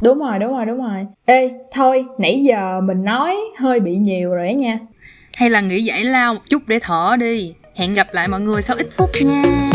[0.02, 1.06] đúng rồi đúng rồi đúng rồi.
[1.26, 4.80] Ê thôi nãy giờ mình nói hơi bị nhiều rồi á nha.
[5.36, 7.54] Hay là nghỉ giải lao một chút để thở đi.
[7.76, 9.72] Hẹn gặp lại mọi người sau ít phút nha.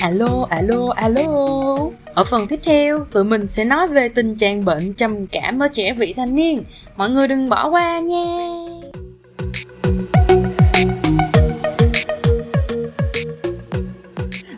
[0.00, 1.78] Alo alo alo.
[2.14, 5.68] Ở phần tiếp theo tụi mình sẽ nói về tình trạng bệnh trầm cảm ở
[5.68, 6.62] trẻ vị thành niên.
[6.96, 8.24] Mọi người đừng bỏ qua nha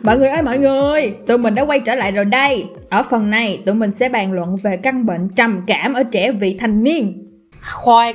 [0.03, 2.65] Mọi người ơi mọi người, tụi mình đã quay trở lại rồi đây.
[2.89, 6.31] Ở phần này, tụi mình sẽ bàn luận về căn bệnh trầm cảm ở trẻ
[6.31, 7.27] vị thành niên.
[7.61, 8.13] khoai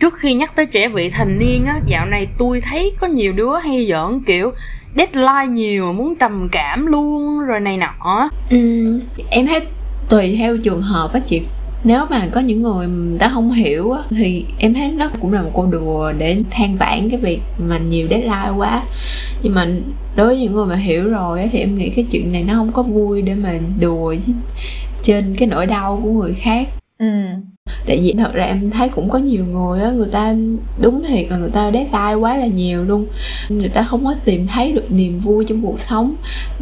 [0.00, 3.32] trước khi nhắc tới trẻ vị thành niên á dạo này tôi thấy có nhiều
[3.32, 4.52] đứa hay giỡn kiểu
[4.96, 8.58] deadline nhiều muốn trầm cảm luôn rồi này nọ ừ,
[9.30, 9.60] em thấy
[10.08, 11.42] tùy theo trường hợp á chị
[11.84, 12.86] nếu mà có những người
[13.18, 16.42] đã ta không hiểu á, thì em thấy nó cũng là một câu đùa để
[16.50, 18.82] than vãn cái việc mà nhiều deadline quá
[19.42, 19.68] nhưng mà
[20.16, 22.54] đối với những người mà hiểu rồi á, thì em nghĩ cái chuyện này nó
[22.54, 24.14] không có vui để mà đùa
[25.02, 26.68] trên cái nỗi đau của người khác
[26.98, 27.06] Ừ
[27.86, 30.34] tại vì thật ra em thấy cũng có nhiều người á người ta
[30.82, 33.06] đúng thiệt là người ta deadline quá là nhiều luôn
[33.48, 36.14] người ta không có tìm thấy được niềm vui trong cuộc sống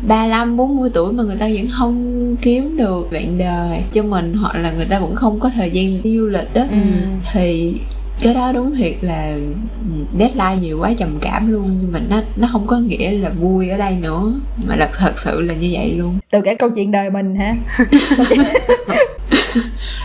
[0.09, 4.55] 35, 40 tuổi mà người ta vẫn không kiếm được bạn đời cho mình hoặc
[4.57, 6.77] là người ta vẫn không có thời gian đi du lịch đó Ừ.
[7.33, 7.75] thì
[8.23, 9.35] cái đó đúng thiệt là
[9.89, 13.29] ừ, deadline nhiều quá trầm cảm luôn nhưng mà nó nó không có nghĩa là
[13.29, 14.33] vui ở đây nữa
[14.69, 17.55] mà là thật sự là như vậy luôn Từ cả câu chuyện đời mình hả?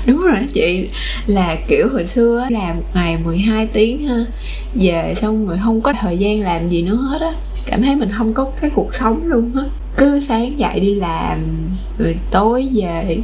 [0.07, 0.89] đúng rồi chị.
[1.27, 4.25] Là kiểu hồi xưa làm một ngày 12 tiếng ha.
[4.73, 7.31] Về xong rồi không có thời gian làm gì nữa hết á.
[7.67, 9.63] Cảm thấy mình không có cái cuộc sống luôn á.
[9.97, 11.39] Cứ sáng dậy đi làm
[11.99, 13.17] rồi tối về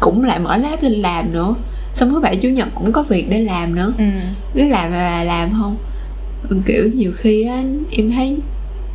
[0.00, 1.54] cũng lại mở laptop lên làm nữa.
[1.94, 3.92] Xong thứ bảy chủ nhật cũng có việc để làm nữa.
[3.98, 4.04] Ừ.
[4.54, 5.76] cứ làm là làm không?
[6.66, 8.36] Kiểu nhiều khi á em thấy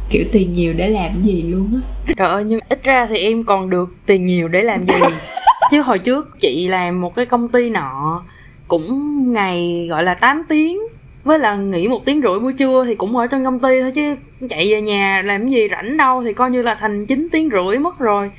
[0.09, 1.79] kiểu tiền nhiều để làm gì luôn á.
[2.17, 4.93] Trời ơi nhưng ít ra thì em còn được tiền nhiều để làm gì
[5.69, 8.23] chứ hồi trước chị làm một cái công ty nọ
[8.67, 10.77] cũng ngày gọi là 8 tiếng.
[11.23, 13.91] Với là nghỉ một tiếng rưỡi buổi trưa thì cũng ở trong công ty thôi
[13.95, 14.15] chứ
[14.49, 17.79] chạy về nhà làm gì rảnh đâu thì coi như là thành 9 tiếng rưỡi
[17.79, 18.31] mất rồi.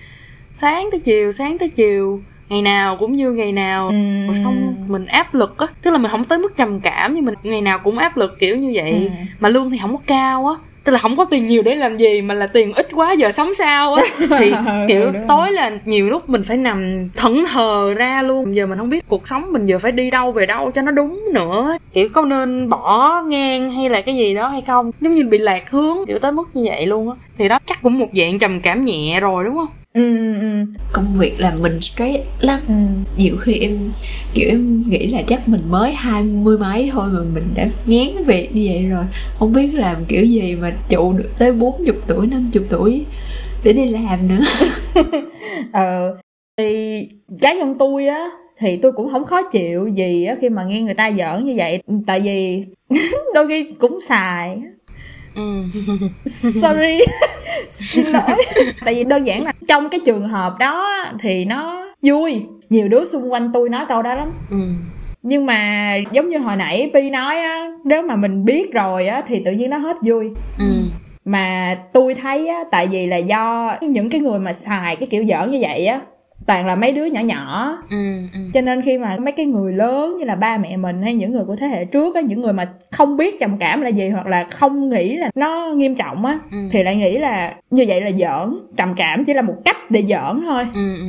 [0.53, 3.89] Sáng tới chiều sáng tới chiều ngày nào cũng như ngày nào.
[3.89, 4.27] Ừ.
[4.27, 7.25] rồi xong mình áp lực á tức là mình không tới mức trầm cảm nhưng
[7.25, 8.93] mình ngày nào cũng áp lực kiểu như vậy.
[8.93, 9.09] Ừ.
[9.41, 11.97] mà lương thì không có cao á tức là không có tiền nhiều để làm
[11.97, 14.05] gì mà là tiền ít quá giờ sống sao á.
[14.39, 14.53] Thì
[14.89, 18.57] kiểu Ừ, đúng tối là nhiều lúc mình phải nằm thẫn thờ ra luôn.
[18.57, 20.91] Giờ mình không biết cuộc sống mình giờ phải đi đâu về đâu cho nó
[20.91, 21.77] đúng nữa.
[21.93, 24.91] Kiểu có nên bỏ ngang hay là cái gì đó hay không?
[25.01, 27.15] Giống như bị lạc hướng kiểu tới mức như vậy luôn á.
[27.39, 30.65] Thì đó chắc cũng một dạng trầm cảm nhẹ rồi đúng không ừ ừ ừ.
[30.93, 32.61] Công việc làm mình stress lắm.
[32.69, 32.75] Ừ.
[33.17, 33.79] Nhiều khi em
[34.35, 38.25] kiểu em nghĩ là chắc mình mới hai mươi mấy thôi mà mình đã ngán
[38.27, 39.05] việc như vậy rồi.
[39.39, 43.05] Không biết làm kiểu gì mà trụ được tới 40 tuổi 50 tuổi
[43.65, 44.45] để đi làm nữa.
[45.73, 46.17] Ờ
[46.59, 47.09] thì
[47.41, 50.83] cá nhân tôi á thì tôi cũng không khó chịu gì á khi mà nghe
[50.83, 52.65] người ta giỡn như vậy tại vì
[53.35, 54.59] đôi khi cũng xài
[55.39, 55.63] ừ.
[56.63, 57.01] Sorry.
[57.71, 58.45] Xin lỗi.
[58.85, 62.43] Tại vì đơn giản là trong cái trường hợp đó thì nó vui.
[62.71, 64.33] Nhiều đứa xung quanh tôi nói câu đó lắm.
[64.51, 64.59] Ừ.
[65.23, 69.23] Nhưng mà giống như hồi nãy pi nói á nếu mà mình biết rồi á
[69.27, 70.31] thì tự nhiên nó hết vui.
[70.59, 70.65] Ừ.
[71.25, 75.25] Mà tôi thấy á tại vì là do những cái người mà xài cái kiểu
[75.25, 76.01] giỡn như vậy á
[76.49, 77.79] toàn là mấy đứa nhỏ nhỏ.
[77.91, 77.97] Ừ
[78.35, 78.41] ừ.
[78.55, 81.33] Cho nên khi mà mấy cái người lớn như là ba mẹ mình hay những
[81.33, 84.09] người của thế hệ trước á những người mà không biết trầm cảm là gì
[84.09, 86.59] hoặc là không nghĩ là nó nghiêm trọng á Ừ.
[86.71, 88.55] thì lại nghĩ là như vậy là giỡn.
[88.77, 90.67] Trầm cảm chỉ là một cách để giỡn thôi.
[90.75, 91.05] Ừ ừ.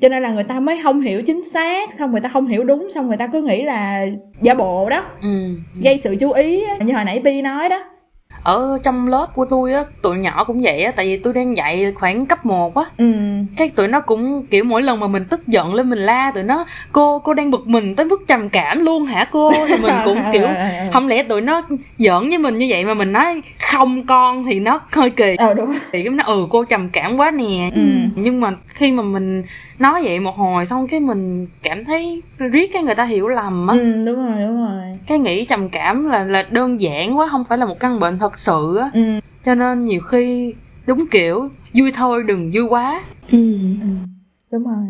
[0.00, 2.64] Cho nên là người ta mới không hiểu chính xác xong người ta không hiểu
[2.64, 4.06] đúng xong người ta cứ nghĩ là
[4.40, 5.04] giả bộ đó.
[5.22, 5.48] Ừ
[5.82, 6.74] gây sự chú ý đó.
[6.84, 7.84] như hồi nãy pi nói đó
[8.44, 11.56] ở trong lớp của tôi á tụi nhỏ cũng vậy á tại vì tôi đang
[11.56, 12.84] dạy khoảng cấp 1 á.
[12.96, 13.12] Ừ.
[13.56, 16.42] Cái tụi nó cũng kiểu mỗi lần mà mình tức giận lên mình la tụi
[16.42, 19.52] nó cô cô đang bực mình tới mức trầm cảm luôn hả cô?
[19.68, 20.46] Thì mình cũng kiểu
[20.92, 21.62] không lẽ tụi nó
[21.98, 25.36] giỡn với mình như vậy mà mình nói không con thì nó hơi kỳ.
[25.36, 25.74] Ờ đúng.
[25.92, 27.70] Thì cái nó ừ cô trầm cảm quá nè.
[27.74, 27.80] Ừ.
[28.16, 29.42] nhưng mà khi mà mình
[29.78, 33.66] nói vậy một hồi xong cái mình cảm thấy riết cái người ta hiểu lầm
[33.66, 33.74] á.
[33.78, 34.98] Ừ đúng rồi đúng rồi.
[35.06, 38.18] Cái nghĩ trầm cảm là là đơn giản quá không phải là một căn bệnh
[38.18, 38.90] thật sự á.
[38.94, 39.20] Ừ.
[39.44, 40.54] Cho nên nhiều khi
[40.86, 43.04] đúng kiểu vui thôi đừng vui quá.
[43.30, 43.38] Ừ.
[43.82, 43.88] ừ
[44.52, 44.86] đúng rồi.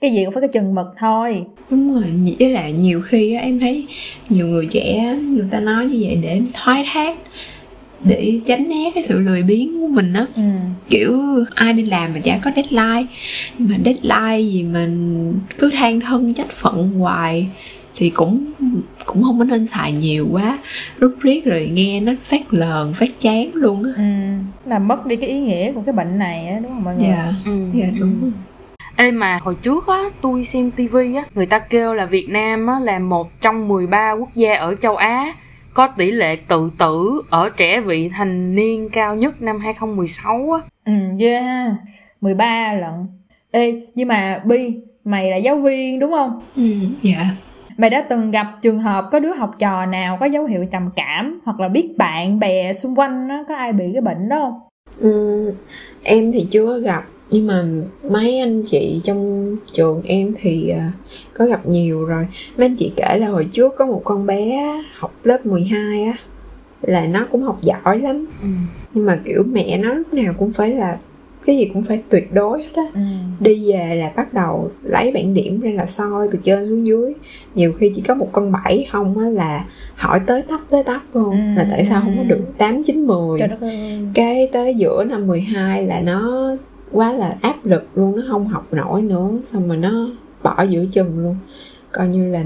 [0.00, 1.44] Cái gì cũng phải có chừng mực thôi.
[1.70, 2.04] Đúng rồi.
[2.38, 3.86] Với lại nhiều khi á, em thấy
[4.28, 7.18] nhiều người trẻ người ta nói như vậy để thoái thác
[8.04, 10.26] để tránh né cái sự lười biếng của mình á.
[10.36, 10.42] Ừ.
[10.90, 11.18] Kiểu
[11.54, 13.06] ai đi làm mà chả có deadline.
[13.58, 14.88] Mà deadline gì mà
[15.58, 17.48] cứ than thân trách phận hoài
[17.98, 18.44] thì cũng
[19.06, 20.58] cũng không có nên xài nhiều quá.
[20.98, 23.90] Rút riết rồi nghe nó phát lờn phát chán luôn á.
[23.96, 24.02] Ừ
[24.68, 27.08] là mất đi cái ý nghĩa của cái bệnh này á đúng không mọi người?
[27.08, 27.32] Dạ.
[27.46, 27.70] Ừ.
[27.74, 28.32] dạ đúng
[28.96, 32.66] Ê mà hồi trước á, tôi xem tivi á, người ta kêu là Việt Nam
[32.66, 35.34] á là một trong 13 quốc gia ở châu Á
[35.74, 40.60] có tỷ lệ tự tử ở trẻ vị thành niên cao nhất năm 2016 á.
[40.84, 41.72] ừ yeah
[42.20, 43.06] 13 lận
[43.50, 46.40] ê nhưng mà bi mày là giáo viên đúng không?
[46.56, 46.62] Ừ,
[47.02, 47.26] dạ
[47.78, 50.90] mày đã từng gặp trường hợp có đứa học trò nào có dấu hiệu trầm
[50.96, 54.38] cảm hoặc là biết bạn bè xung quanh á có ai bị cái bệnh đó
[54.38, 54.60] không?
[55.00, 55.52] Ừ,
[56.02, 57.64] em thì chưa có gặp nhưng mà
[58.10, 60.92] mấy anh chị trong trường em thì à,
[61.34, 62.26] có gặp nhiều rồi.
[62.56, 66.12] Mấy anh chị kể là hồi trước có một con bé học lớp 12 á
[66.82, 68.26] là nó cũng học giỏi lắm.
[68.42, 68.48] Ừ.
[68.94, 70.98] nhưng mà kiểu mẹ nó lúc nào cũng phải là
[71.46, 72.82] cái gì cũng phải tuyệt đối hết á.
[72.94, 73.00] Ừ.
[73.40, 77.14] Đi về là bắt đầu lấy bảng điểm ra là soi từ trên xuống dưới.
[77.54, 81.00] Nhiều khi chỉ có một con bảy không á là hỏi tới tấp tới tấp
[81.14, 81.36] luôn Ừ.
[81.56, 83.40] là tại sao không có được tám chín mười?
[84.14, 86.50] Cái tới giữa năm 12 là nó
[86.92, 90.10] quá là áp lực luôn nó không học nổi nữa xong rồi nó
[90.42, 91.36] bỏ giữa chừng luôn.
[91.92, 92.44] Coi như là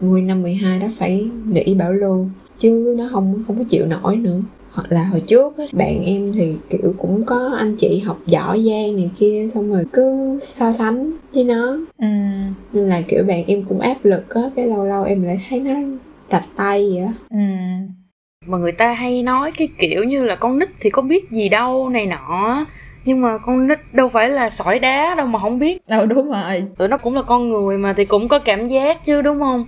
[0.00, 2.26] nguyên năm 12 đó phải nghỉ bảo lưu
[2.58, 4.40] chứ nó không không có chịu nổi nữa
[4.72, 8.64] hoặc là hồi trước á, bạn em thì kiểu cũng có anh chị học giỏi
[8.70, 11.78] giang này kia xong rồi cứ so sánh với nó.
[11.98, 12.06] Ừ.
[12.72, 15.60] Nên là kiểu bạn em cũng áp lực á cái lâu lâu em lại thấy
[15.60, 15.74] nó
[16.32, 17.12] rạch tay vậy á.
[17.30, 17.36] Ừ.
[18.46, 21.48] Mà người ta hay nói cái kiểu như là con nít thì có biết gì
[21.48, 22.66] đâu này nọ
[23.04, 25.82] nhưng mà con nít đâu phải là sỏi đá đâu mà không biết.
[25.88, 26.64] Ờ đúng rồi.
[26.78, 29.64] Tụi nó cũng là con người mà thì cũng có cảm giác chứ đúng không?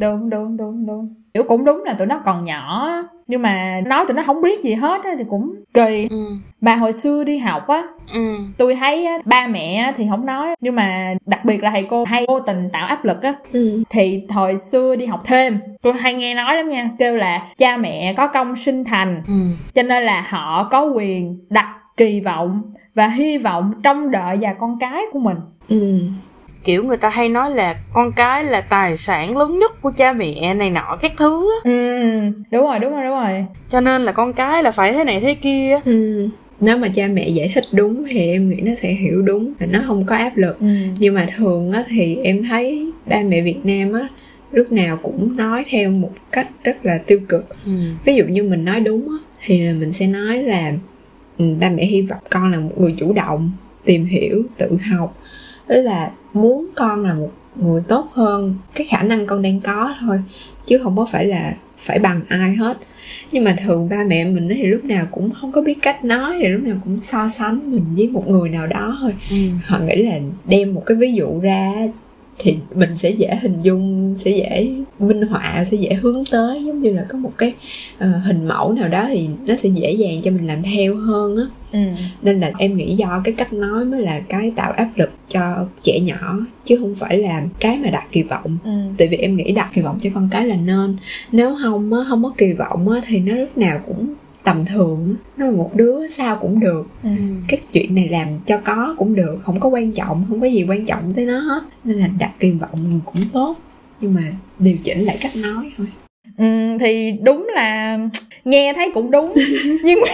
[0.00, 2.92] Đúng đúng đúng đúng kiểu cũng đúng là tụi nó còn nhỏ
[3.26, 6.08] nhưng mà nói tụi nó không biết gì hết á thì cũng kỳ.
[6.10, 6.16] Ừ.
[6.60, 8.36] Mà hồi xưa đi học á ừ.
[8.58, 11.82] tôi thấy á, ba mẹ á thì không nói nhưng mà đặc biệt là thầy
[11.82, 13.34] cô hay vô tình tạo áp lực á.
[13.52, 13.82] Ừ.
[13.90, 17.76] thì hồi xưa đi học thêm tôi hay nghe nói lắm nha kêu là cha
[17.76, 19.22] mẹ có công sinh thành.
[19.26, 19.34] Ừ.
[19.74, 22.62] Cho nên là họ có quyền đặt kỳ vọng
[22.94, 25.36] và hy vọng trông đợi vào con cái của mình.
[25.68, 26.00] Ừ.
[26.64, 30.12] kiểu người ta hay nói là con cái là tài sản lớn nhất của cha
[30.12, 32.10] mẹ này nọ các thứ á ừ
[32.50, 35.20] đúng rồi đúng rồi đúng rồi cho nên là con cái là phải thế này
[35.20, 36.28] thế kia Ừ.
[36.60, 39.66] Nếu mà cha mẹ giải thích đúng thì em nghĩ nó sẽ hiểu đúng và
[39.66, 40.60] nó không có áp lực.
[40.60, 40.66] ừ
[40.98, 44.08] Nhưng mà thường á thì em thấy ba mẹ Việt Nam á
[44.52, 47.72] lúc nào cũng nói theo một cách rất là tiêu cực ừ.
[48.04, 50.72] ví dụ như mình nói đúng á thì là mình sẽ nói là
[51.38, 53.50] ừ, ba mẹ hy vọng con là một người chủ động
[53.84, 55.08] tìm hiểu tự học
[55.68, 59.92] tức là muốn con là một người tốt hơn cái khả năng con đang có
[60.00, 60.20] thôi
[60.66, 62.76] chứ không có phải là phải bằng ai hết
[63.32, 66.34] nhưng mà thường ba mẹ mình thì lúc nào cũng không có biết cách nói
[66.42, 69.36] thì lúc nào cũng so sánh mình với một người nào đó thôi Ừ.
[69.66, 71.72] họ nghĩ là đem một cái ví dụ ra
[72.42, 76.80] thì mình sẽ dễ hình dung sẽ dễ minh họa sẽ dễ hướng tới giống
[76.80, 77.52] như là có một cái
[77.98, 81.36] ờ, hình mẫu nào đó thì nó sẽ dễ dàng cho mình làm theo hơn
[81.36, 81.78] á ừ.
[82.22, 85.66] nên là em nghĩ do cái cách nói mới là cái tạo áp lực cho
[85.82, 88.70] trẻ nhỏ chứ không phải là cái mà đặt kỳ vọng Ừ.
[88.98, 90.96] tại vì em nghĩ đặt kỳ vọng cho con cái là nên
[91.32, 95.14] nếu không á không có kỳ vọng á thì nó lúc nào cũng tầm thường
[95.36, 96.86] nó là một đứa sao cũng được.
[97.02, 97.10] Ừ.
[97.48, 100.64] cái chuyện này làm cho có cũng được không có quan trọng không có gì
[100.68, 101.62] quan trọng tới nó hết.
[101.84, 103.56] Nên là đặt kỳ vọng cũng tốt
[104.00, 104.22] nhưng mà
[104.58, 105.86] điều chỉnh lại cách nói thôi.
[106.38, 107.98] Ừ, thì đúng là
[108.44, 109.34] nghe thấy cũng đúng.
[109.84, 110.08] Nhưng mà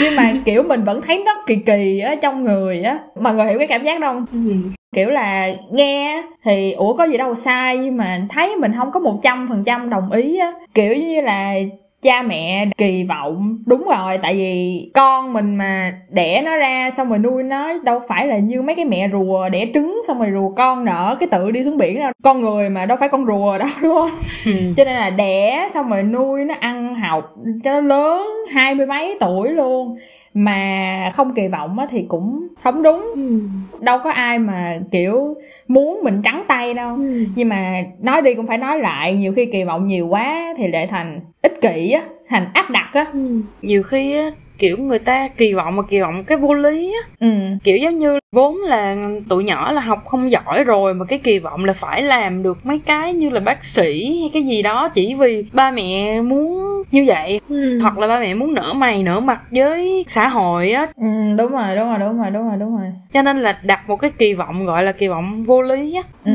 [0.00, 2.98] nhưng mà kiểu mình vẫn thấy nó kỳ kỳ á trong người á.
[3.20, 4.26] Mọi người hiểu cái cảm giác đó không?
[4.32, 4.70] Ừ.
[4.94, 9.00] kiểu là nghe thì ủa có gì đâu sai nhưng mà thấy mình không có
[9.00, 10.52] một trăm phần trăm đồng ý á.
[10.74, 11.54] Kiểu như là
[12.02, 13.58] cha mẹ kỳ vọng.
[13.66, 18.00] Đúng rồi tại vì con mình mà đẻ nó ra xong rồi nuôi nó đâu
[18.08, 21.28] phải là như mấy cái mẹ rùa đẻ trứng xong rồi rùa con nở cái
[21.32, 22.12] tự đi xuống biển đâu.
[22.22, 24.10] Con người mà đâu phải con rùa đâu đúng không?
[24.76, 27.34] Cho nên là đẻ xong rồi nuôi nó ăn học
[27.64, 29.96] cho nó lớn hai mươi mấy tuổi luôn
[30.34, 33.40] mà không kỳ vọng á thì cũng không đúng Ừ.
[33.80, 35.34] đâu có ai mà kiểu
[35.68, 37.24] muốn mình trắng tay đâu Ừ.
[37.34, 40.68] nhưng mà nói đi cũng phải nói lại nhiều khi kỳ vọng nhiều quá thì
[40.68, 43.40] lại thành ích kỷ á thành áp đặt á Ừ.
[43.62, 47.08] nhiều khi á kiểu người ta kỳ vọng mà kỳ vọng cái vô lý á.
[47.20, 47.28] Ừ.
[47.64, 48.96] Kiểu giống như vốn là
[49.28, 52.66] tụi nhỏ là học không giỏi rồi mà cái kỳ vọng là phải làm được
[52.66, 56.82] mấy cái như là bác sĩ hay cái gì đó chỉ vì ba mẹ muốn
[56.90, 57.40] như vậy.
[57.48, 57.78] Ừ.
[57.82, 60.86] hoặc là ba mẹ muốn nở mày nở mặt với xã hội á.
[60.96, 61.06] Ừ
[61.38, 62.86] đúng rồi đúng rồi đúng rồi đúng rồi đúng rồi.
[63.12, 66.02] Cho nên là đặt một cái kỳ vọng gọi là kỳ vọng vô lý á.
[66.24, 66.32] Ừ.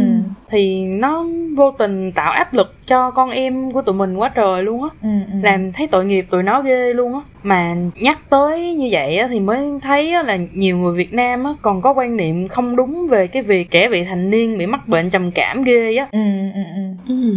[0.50, 1.26] Thì nó
[1.56, 4.90] vô tình tạo áp lực cho con em của tụi mình quá trời luôn á.
[5.04, 5.40] Ừ ừ.
[5.44, 7.20] làm thấy tội nghiệp tụi nó ghê luôn á.
[7.44, 11.44] Mà nhắc tới như vậy á thì mới thấy á là nhiều người Việt Nam
[11.44, 14.66] á còn có quan niệm không đúng về cái việc trẻ vị thành niên bị
[14.66, 16.08] mắc bệnh trầm cảm ghê á.
[16.12, 16.20] Ừ
[16.54, 17.14] ừ ừ.
[17.14, 17.34] Ừ.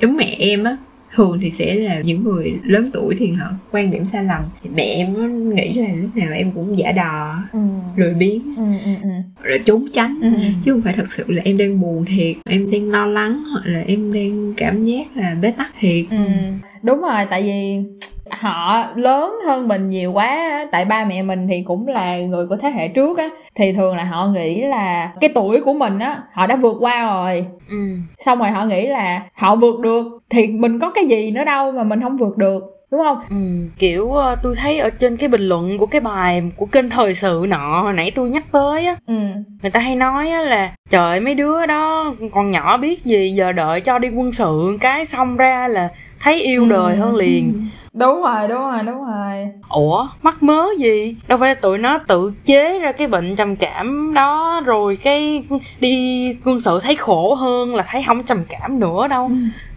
[0.00, 0.76] giống mẹ em á
[1.14, 4.42] thường thì sẽ là những người lớn tuổi thì họ quan điểm sai lầm.
[4.62, 7.58] Thì mẹ em nó nghĩ là lúc nào em cũng giả đò ừ.
[7.96, 9.08] lười biếng ừ ừ ừ.
[9.42, 10.18] rồi trốn tránh.
[10.22, 10.28] Ừ.
[10.64, 13.62] chứ không phải thật sự là em đang buồn thiệt em đang lo lắng hoặc
[13.64, 16.04] là em đang cảm giác là bế tắc thiệt.
[16.10, 16.16] Ừ,
[16.82, 17.76] đúng rồi tại vì
[18.30, 22.46] họ lớn hơn mình nhiều quá á, tại ba mẹ mình thì cũng là người
[22.46, 23.28] của thế hệ trước á.
[23.54, 27.04] Thì thường là họ nghĩ là cái tuổi của mình á họ đã vượt qua
[27.06, 27.46] rồi.
[27.68, 27.96] Ừ.
[28.18, 31.72] Xong rồi họ nghĩ là họ vượt được thì mình có cái gì nữa đâu
[31.72, 33.20] mà mình không vượt được đúng không?
[33.30, 33.68] Ừ.
[33.78, 37.14] Kiểu ờ, tôi thấy ở trên cái bình luận của cái bài của kênh thời
[37.14, 39.14] sự nọ hồi nãy tôi nhắc tới á ừ.
[39.62, 43.52] người ta hay nói á là trời mấy đứa đó còn nhỏ biết gì giờ
[43.52, 45.88] đợi cho đi quân sự cái xong ra là
[46.22, 47.68] thấy yêu đời hơn liền.
[47.92, 49.48] Đúng rồi đúng rồi đúng rồi.
[49.68, 51.16] Ủa mắc mớ gì?
[51.28, 55.44] Đâu phải là tụi nó tự chế ra cái bệnh trầm cảm đó rồi cái
[55.80, 59.28] đi quân sự thấy khổ hơn là thấy không trầm cảm nữa đâu.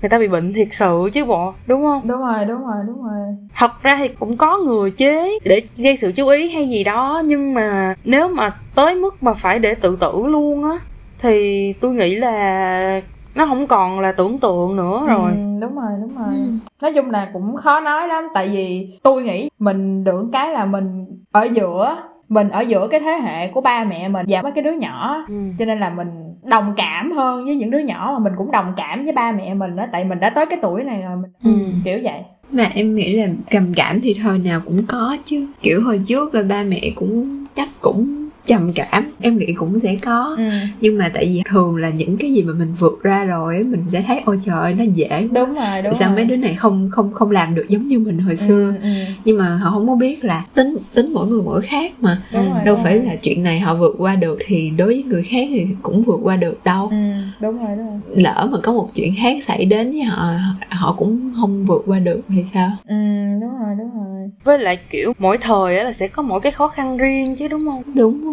[0.02, 2.02] Người ta bị bệnh thiệt sự chứ bộ đúng không?
[2.08, 3.36] Đúng rồi đúng rồi đúng rồi.
[3.56, 7.22] Thật ra thì cũng có người chế để gây sự chú ý hay gì đó
[7.26, 10.78] nhưng mà nếu mà tới mức mà phải để tự tử luôn á
[11.20, 13.02] thì tôi nghĩ là
[13.36, 15.32] nó không còn là tưởng tượng nữa rồi.
[15.32, 16.34] Ừ, đúng rồi đúng rồi.
[16.82, 20.66] Nói chung là cũng khó nói lắm tại vì tôi nghĩ mình được cái là
[20.66, 21.98] mình ở giữa
[22.30, 25.26] mình ở giữa cái thế hệ của ba mẹ mình và mấy cái đứa nhỏ.
[25.28, 25.36] Ừ.
[25.60, 26.08] cho nên là mình
[26.44, 29.54] đồng cảm hơn với những đứa nhỏ mà mình cũng đồng cảm với ba mẹ
[29.54, 31.52] mình đó tại mình đã tới cái tuổi này rồi mình Ừ.
[31.86, 32.22] kiểu vậy.
[32.52, 35.48] Mà em nghĩ là trầm cảm thì thời nào cũng có chứ.
[35.62, 39.96] Kiểu hồi trước rồi ba mẹ cũng chắc cũng trầm cảm em nghĩ cũng sẽ
[39.96, 40.36] có.
[40.38, 40.50] Ừ.
[40.82, 43.84] nhưng mà tại vì thường là những cái gì mà mình vượt ra rồi mình
[43.88, 45.20] sẽ thấy ôi trời ơi, nó dễ quá.
[45.22, 46.16] đúng rồi đúng tại sao rồi.
[46.16, 48.66] mấy đứa này không không không làm được giống như mình hồi xưa?
[48.66, 48.90] ừ, ừ.
[49.26, 52.22] nhưng mà họ không có biết là tính tính mỗi người mỗi khác mà.
[52.34, 53.06] Đúng Ừ, rồi, đâu đúng phải rồi.
[53.06, 56.20] là chuyện này họ vượt qua được thì đối với người khác thì cũng vượt
[56.24, 56.88] qua được đâu.
[56.92, 56.96] Ừ,
[57.42, 58.00] đúng rồi đúng rồi.
[58.24, 60.30] Lỡ mà có một chuyện khác xảy đến với họ
[60.70, 62.70] họ cũng không vượt qua được thì sao?
[62.88, 62.96] Ừ,
[63.42, 64.30] đúng rồi đúng rồi.
[64.44, 67.48] Với lại kiểu mỗi thời á là sẽ có mỗi cái khó khăn riêng chứ
[67.48, 67.84] đúng không?
[67.98, 68.26] Đúng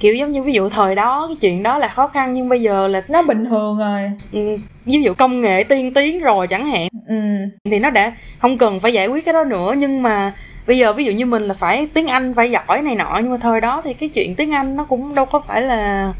[0.00, 2.62] kiểu giống như ví dụ thời đó cái chuyện đó là khó khăn nhưng bây
[2.62, 4.10] giờ là nó bình thường rồi.
[4.32, 6.88] Ừ, ví dụ công nghệ tiên tiến rồi chẳng hạn.
[7.08, 7.16] Ừ.
[7.64, 10.32] Thì nó đã không cần phải giải quyết cái đó nữa nhưng mà
[10.66, 13.30] bây giờ ví dụ như mình là phải tiếng Anh phải giỏi này nọ nhưng
[13.30, 16.12] mà thời đó thì cái chuyện tiếng Anh nó cũng đâu có phải là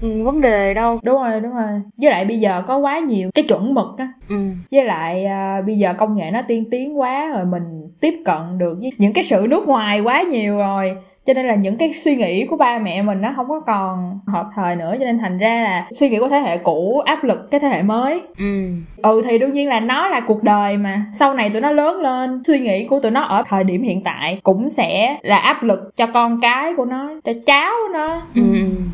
[0.00, 0.98] ừ, vấn đề đâu.
[1.02, 1.80] Đúng rồi đúng rồi.
[1.96, 4.08] Với lại bây giờ có quá nhiều cái chuẩn mực á.
[4.28, 4.36] Ừ.
[4.72, 7.62] với lại à, bây giờ công nghệ nó tiên tiến quá rồi mình
[8.00, 10.96] tiếp cận được với những cái sự nước ngoài quá nhiều rồi.
[11.26, 14.18] Cho nên là những cái suy nghĩ của ba mẹ mình nó không có còn
[14.26, 14.94] hợp thời nữa.
[14.98, 17.68] Cho nên thành ra là suy nghĩ của thế hệ cũ áp lực cái thế
[17.68, 18.22] hệ mới.
[18.38, 18.68] Ừ.
[19.02, 21.02] Ừ thì đương nhiên là nó là cuộc đời mà.
[21.12, 24.02] Sau này tụi nó lớn lên suy nghĩ của tụi nó ở thời điểm hiện
[24.04, 28.22] tại cũng sẽ là áp lực cho con cái của nó cho cháu nó.
[28.34, 28.42] Ừ.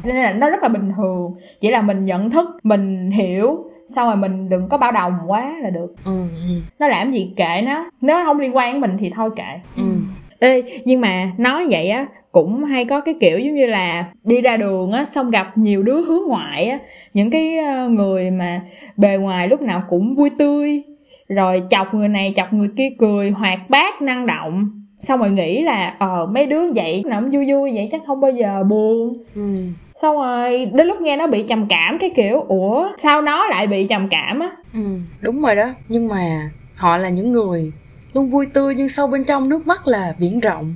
[0.04, 1.34] Nên là nó rất là bình thường.
[1.60, 5.54] Chỉ là mình nhận thức mình hiểu xong rồi mình đừng có bao đồng quá
[5.62, 5.94] là được.
[6.04, 6.54] Ừ ừ.
[6.78, 7.90] Nó làm gì kệ nó.
[8.00, 9.60] Nếu nó không liên quan đến mình thì thôi kệ.
[9.76, 9.82] Ừ.
[10.38, 14.40] Ê nhưng mà nói vậy á cũng hay có cái kiểu giống như là đi
[14.40, 16.78] ra đường á xong gặp nhiều đứa hướng ngoại á.
[17.14, 18.60] Những cái ờ, người mà
[18.96, 20.82] bề ngoài lúc nào cũng vui tươi.
[21.28, 24.70] Rồi chọc người này chọc người kia cười hoạt bát năng động.
[24.98, 28.30] Xong rồi nghĩ là ờ mấy đứa vậy nó vui vui vậy chắc không bao
[28.30, 29.12] giờ buồn.
[29.34, 29.64] Ừ
[30.02, 33.66] xong rồi đến lúc nghe nó bị trầm cảm cái kiểu ủa sao nó lại
[33.66, 34.50] bị trầm cảm á?
[34.74, 34.80] Ừ
[35.20, 35.70] đúng rồi đó.
[35.88, 37.72] Nhưng mà họ là những người
[38.14, 40.74] luôn vui tươi nhưng sâu bên trong nước mắt là biển rộng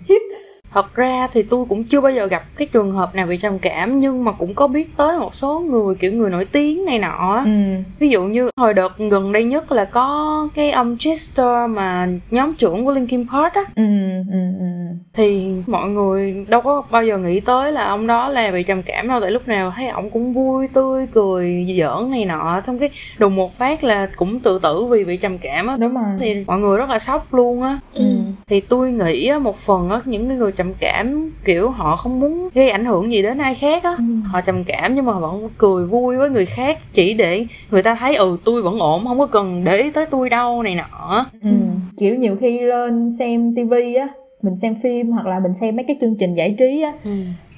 [0.77, 3.59] thật ra thì tôi cũng chưa bao giờ gặp cái trường hợp nào bị trầm
[3.59, 6.99] cảm nhưng mà cũng có biết tới một số người kiểu người nổi tiếng này
[6.99, 7.51] nọ ừ.
[7.99, 12.55] Ví dụ như hồi đợt gần đây nhất là có cái ông Chester mà nhóm
[12.55, 13.65] trưởng của Linkin Park á.
[13.77, 13.83] Ừ
[14.33, 14.67] ừ ừ.
[15.13, 18.83] Thì mọi người đâu có bao giờ nghĩ tới là ông đó là bị trầm
[18.83, 22.61] cảm đâu tại lúc nào thấy ông cũng vui tươi cười giỡn này nọ.
[22.67, 25.77] Xong cái đùng một phát là cũng tự tử vì bị trầm cảm á.
[25.77, 26.17] Đúng rồi.
[26.21, 27.79] Thì mọi người rất là sốc luôn á.
[27.95, 28.05] Ừ.
[28.47, 32.21] Thì tôi nghĩ á, một phần á những cái người trầm cảm kiểu họ không
[32.21, 33.97] muốn gây ảnh hưởng gì đến ai khác á.
[34.25, 37.95] Họ trầm cảm nhưng mà vẫn cười vui với người khác chỉ để người ta
[37.95, 41.27] thấy ừ tôi vẫn ổn không có cần để ý tới tôi đâu này nọ.
[41.43, 41.51] Ừ.
[41.99, 44.09] kiểu nhiều khi lên xem tivi á
[44.43, 47.11] mình xem phim hoặc là mình xem mấy cái chương trình giải trí á ừ.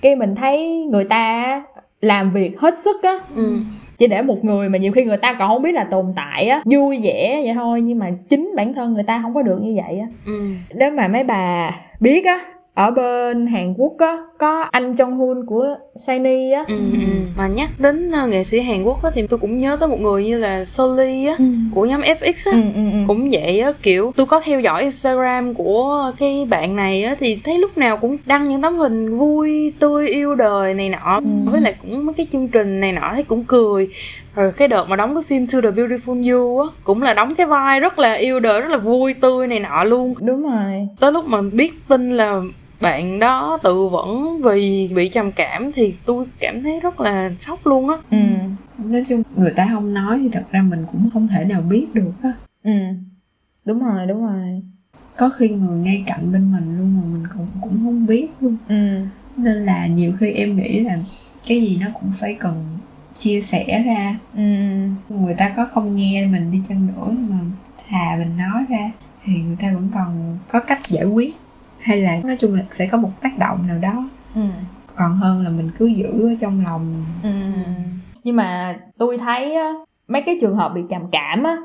[0.03, 1.63] cái mình thấy người ta
[2.01, 3.19] làm việc hết sức á.
[3.37, 3.57] Ừ.
[3.99, 6.49] Chỉ để một người mà nhiều khi người ta còn không biết là tồn tại
[6.49, 9.59] á vui vẻ vậy thôi nhưng mà chính bản thân người ta không có được
[9.63, 10.07] như vậy á.
[10.27, 10.51] Ừ.
[10.75, 12.41] Nếu mà mấy bà biết á
[12.79, 15.77] ở bên Hàn Quốc á có anh Jong Hun của
[16.07, 16.65] Shiny á.
[16.69, 16.99] Ừ, ừ.
[17.37, 20.01] mà nhắc đến ờ, nghệ sĩ Hàn Quốc á, thì tôi cũng nhớ tới một
[20.01, 21.37] người như là Soli á
[21.75, 22.53] của nhóm FX á.
[22.53, 22.99] Ừ, ừ, ừ.
[23.07, 27.41] cũng vậy á kiểu tôi có theo dõi Instagram của cái bạn này á thì
[27.45, 31.21] thấy lúc nào cũng đăng những tấm hình vui tươi yêu đời này nọ.
[31.45, 33.89] Với lại cũng mấy cái chương trình này nọ thấy cũng cười.
[34.35, 37.35] Rồi cái đợt mà đóng cái phim To the Beautiful You á cũng là đóng
[37.35, 40.15] cái vai rất là yêu đời rất là vui tươi này nọ luôn.
[40.21, 40.89] Đúng rồi.
[41.01, 42.41] Tới lúc mà biết tin là
[42.81, 47.67] bạn đó tự vẫn vì bị trầm cảm thì tôi cảm thấy rất là sốc
[47.67, 47.97] luôn á.
[48.11, 48.19] Ừ.
[48.85, 51.87] Nói chung người ta không nói thì thật ra mình cũng không thể nào biết
[51.95, 52.33] được á.
[52.63, 52.73] Ừ.
[53.65, 54.63] Đúng rồi đúng rồi.
[55.17, 58.57] Có khi người ngay cạnh bên mình luôn mà mình cũng cũng không biết luôn.
[58.69, 59.01] Ừ.
[59.37, 60.97] Nên là nhiều khi em nghĩ là
[61.49, 62.79] cái gì nó cũng phải cần
[63.17, 64.19] chia sẻ ra.
[64.37, 64.43] Ừ.
[65.09, 67.39] Người ta có không nghe mình đi chăng nữa nhưng mà
[67.89, 68.91] thà mình nói ra
[69.25, 71.35] thì người ta vẫn còn có cách giải quyết
[71.89, 74.09] hay là nói chung là sẽ có một tác động nào đó.
[74.35, 74.41] Ừ.
[74.97, 77.05] Còn hơn là mình cứ giữ ở trong lòng.
[77.23, 77.31] Ừ.
[78.25, 79.73] nhưng mà tôi thấy á,
[80.09, 81.57] mấy cái trường hợp bị trầm cảm á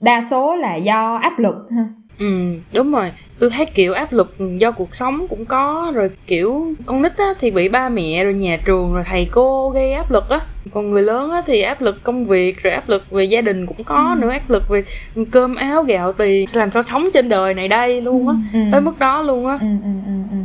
[0.00, 1.88] đa số là do áp lực ha.
[2.18, 3.12] Ừ đúng rồi
[3.42, 7.24] tôi thấy kiểu áp lực do cuộc sống cũng có rồi kiểu con nít á
[7.40, 10.40] thì bị ba mẹ rồi nhà trường rồi thầy cô gây áp lực á
[10.72, 13.66] còn người lớn á thì áp lực công việc rồi áp lực về gia đình
[13.66, 14.82] cũng có nữa áp lực về
[15.30, 18.58] cơm áo gạo tiền làm sao sống trên đời này đây luôn á Ừ.
[18.72, 20.36] tới mức đó luôn á ừ, ừ, ừ, ừ.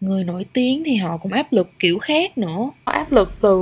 [0.00, 3.56] người nổi tiếng thì họ cũng áp lực kiểu khác nữa áp lực từ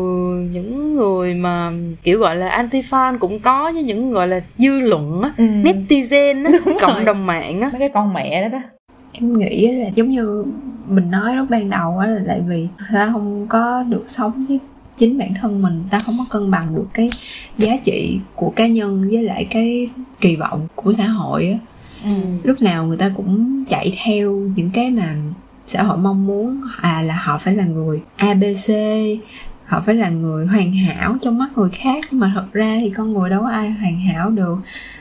[0.52, 1.72] những người mà
[2.02, 5.44] kiểu gọi là anti fan cũng có với những gọi là dư luận á Ừ.
[5.44, 7.04] netizen á cộng rồi.
[7.04, 8.64] đồng mạng á mấy cái con mẹ đó đó
[9.20, 10.44] em nghĩ là giống như
[10.88, 14.58] mình nói lúc ban đầu á là tại vì ta không có được sống với
[14.96, 17.10] chính bản thân mình ta không có cân bằng được cái
[17.58, 19.88] giá trị của cá nhân với lại cái
[20.20, 21.58] kỳ vọng của xã hội á
[22.04, 22.10] ừ.
[22.42, 25.14] lúc nào người ta cũng chạy theo những cái mà
[25.66, 28.72] xã hội mong muốn à là họ phải là người abc
[29.64, 32.90] họ phải là người hoàn hảo trong mắt người khác nhưng mà thật ra thì
[32.90, 34.58] con người đâu có ai hoàn hảo được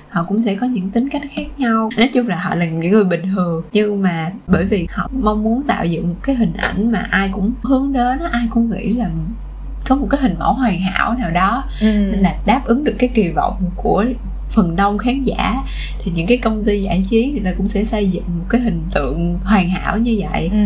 [0.10, 2.92] họ cũng sẽ có những tính cách khác nhau nói chung là họ là những
[2.92, 6.54] người bình thường nhưng mà bởi vì họ mong muốn tạo dựng một cái hình
[6.58, 9.10] ảnh mà ai cũng hướng đến ai cũng nghĩ là
[9.90, 11.86] có một cái hình mẫu hoàn hảo nào đó Ừ.
[11.86, 14.06] nên là đáp ứng được cái kỳ vọng của
[14.50, 15.56] phần đông khán giả
[16.04, 18.62] thì những cái công ty giải trí người ta cũng sẽ xây dựng một cái
[18.62, 20.58] hình tượng hoàn hảo như vậy Ừ.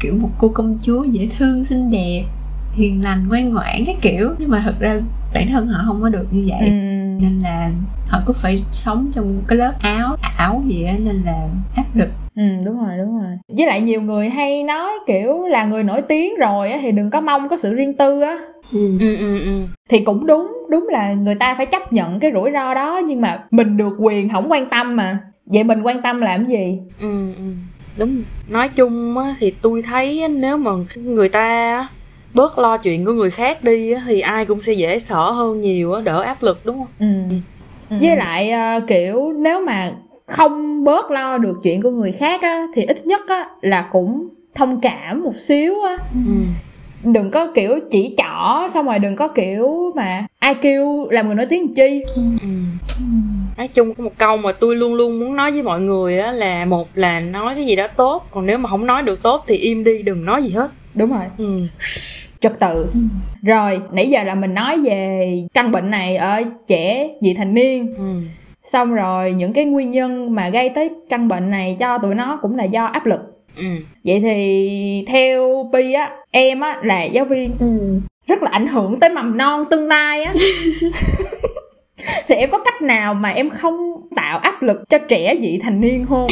[0.00, 2.24] kiểu một cô công chúa dễ thương xinh đẹp
[2.72, 4.96] hiền lành ngoan ngoãn cái kiểu nhưng mà thật ra
[5.34, 6.60] bản thân họ không có được như vậy.
[6.60, 6.72] Ừ.
[7.20, 7.70] nên là
[8.08, 12.08] họ cứ phải sống trong cái lớp áo ảo gì á nên là áp lực.
[12.36, 13.38] Ừ đúng rồi đúng rồi.
[13.56, 17.10] Với lại nhiều người hay nói kiểu là người nổi tiếng rồi á thì đừng
[17.10, 18.38] có mong có sự riêng tư á.
[18.72, 18.98] Ừ.
[19.00, 19.66] ừ ừ ừ.
[19.88, 23.20] Thì cũng đúng đúng là người ta phải chấp nhận cái rủi ro đó nhưng
[23.20, 25.18] mà mình được quyền không quan tâm mà.
[25.46, 26.78] Vậy mình quan tâm làm gì?
[27.00, 27.42] Ừ ừ.
[27.98, 28.22] Đúng.
[28.48, 31.40] Nói chung á thì tôi thấy á, nếu mà người ta
[31.78, 31.88] á,
[32.34, 35.60] bớt lo chuyện của người khác đi á, thì ai cũng sẽ dễ thở hơn
[35.60, 36.88] nhiều á đỡ áp lực đúng không?
[37.90, 37.96] Ừ.
[38.00, 39.92] với lại ờ, kiểu nếu mà
[40.26, 44.28] không bớt lo được chuyện của người khác á thì ít nhất á là cũng
[44.54, 45.96] thông cảm một xíu á.
[46.26, 46.32] Ừ.
[47.12, 51.34] Đừng có kiểu chỉ trỏ xong rồi đừng có kiểu mà ai kêu làm người
[51.34, 52.02] nổi tiếng chi.
[52.14, 52.22] Ừ.
[53.56, 56.32] nói chung có một câu mà tôi luôn luôn muốn nói với mọi người á
[56.32, 59.44] là một là nói cái gì đó tốt còn nếu mà không nói được tốt
[59.46, 60.70] thì im đi đừng nói gì hết.
[60.94, 61.24] Đúng rồi.
[61.38, 61.60] Ừ
[62.42, 62.92] trật tự.
[63.42, 67.94] Rồi nãy giờ là mình nói về căn bệnh này ở trẻ vị thành niên.
[67.96, 68.04] Ừ.
[68.62, 72.38] Xong rồi những cái nguyên nhân mà gây tới căn bệnh này cho tụi nó
[72.42, 73.20] cũng là do áp lực.
[73.56, 73.64] Ừ.
[74.04, 77.50] Vậy thì theo pi á em á là giáo viên.
[77.60, 78.00] Ừ.
[78.26, 80.34] rất là ảnh hưởng tới mầm non tương lai á.
[82.28, 83.76] Thì em có cách nào mà em không
[84.16, 86.26] tạo áp lực cho trẻ vị thành niên không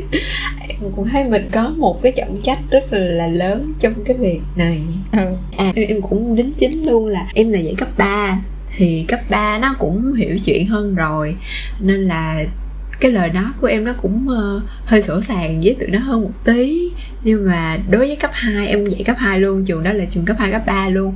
[0.82, 4.40] em cũng thấy mình có một cái trọng trách rất là lớn trong cái việc
[4.56, 4.82] này.
[5.12, 5.18] Ừ.
[5.56, 8.38] À em, em cũng đính chính luôn là em là dạy cấp 3
[8.76, 11.36] thì cấp 3 nó cũng hiểu chuyện hơn rồi.
[11.80, 12.42] Nên là
[13.00, 16.22] cái lời nói của em nó cũng ờ, hơi sổ sàng với tụi nó hơn
[16.22, 16.90] một tí
[17.26, 20.24] nhưng mà đối với cấp 2 em dạy cấp 2 luôn trường đó là trường
[20.24, 21.14] cấp 2 cấp 3 luôn.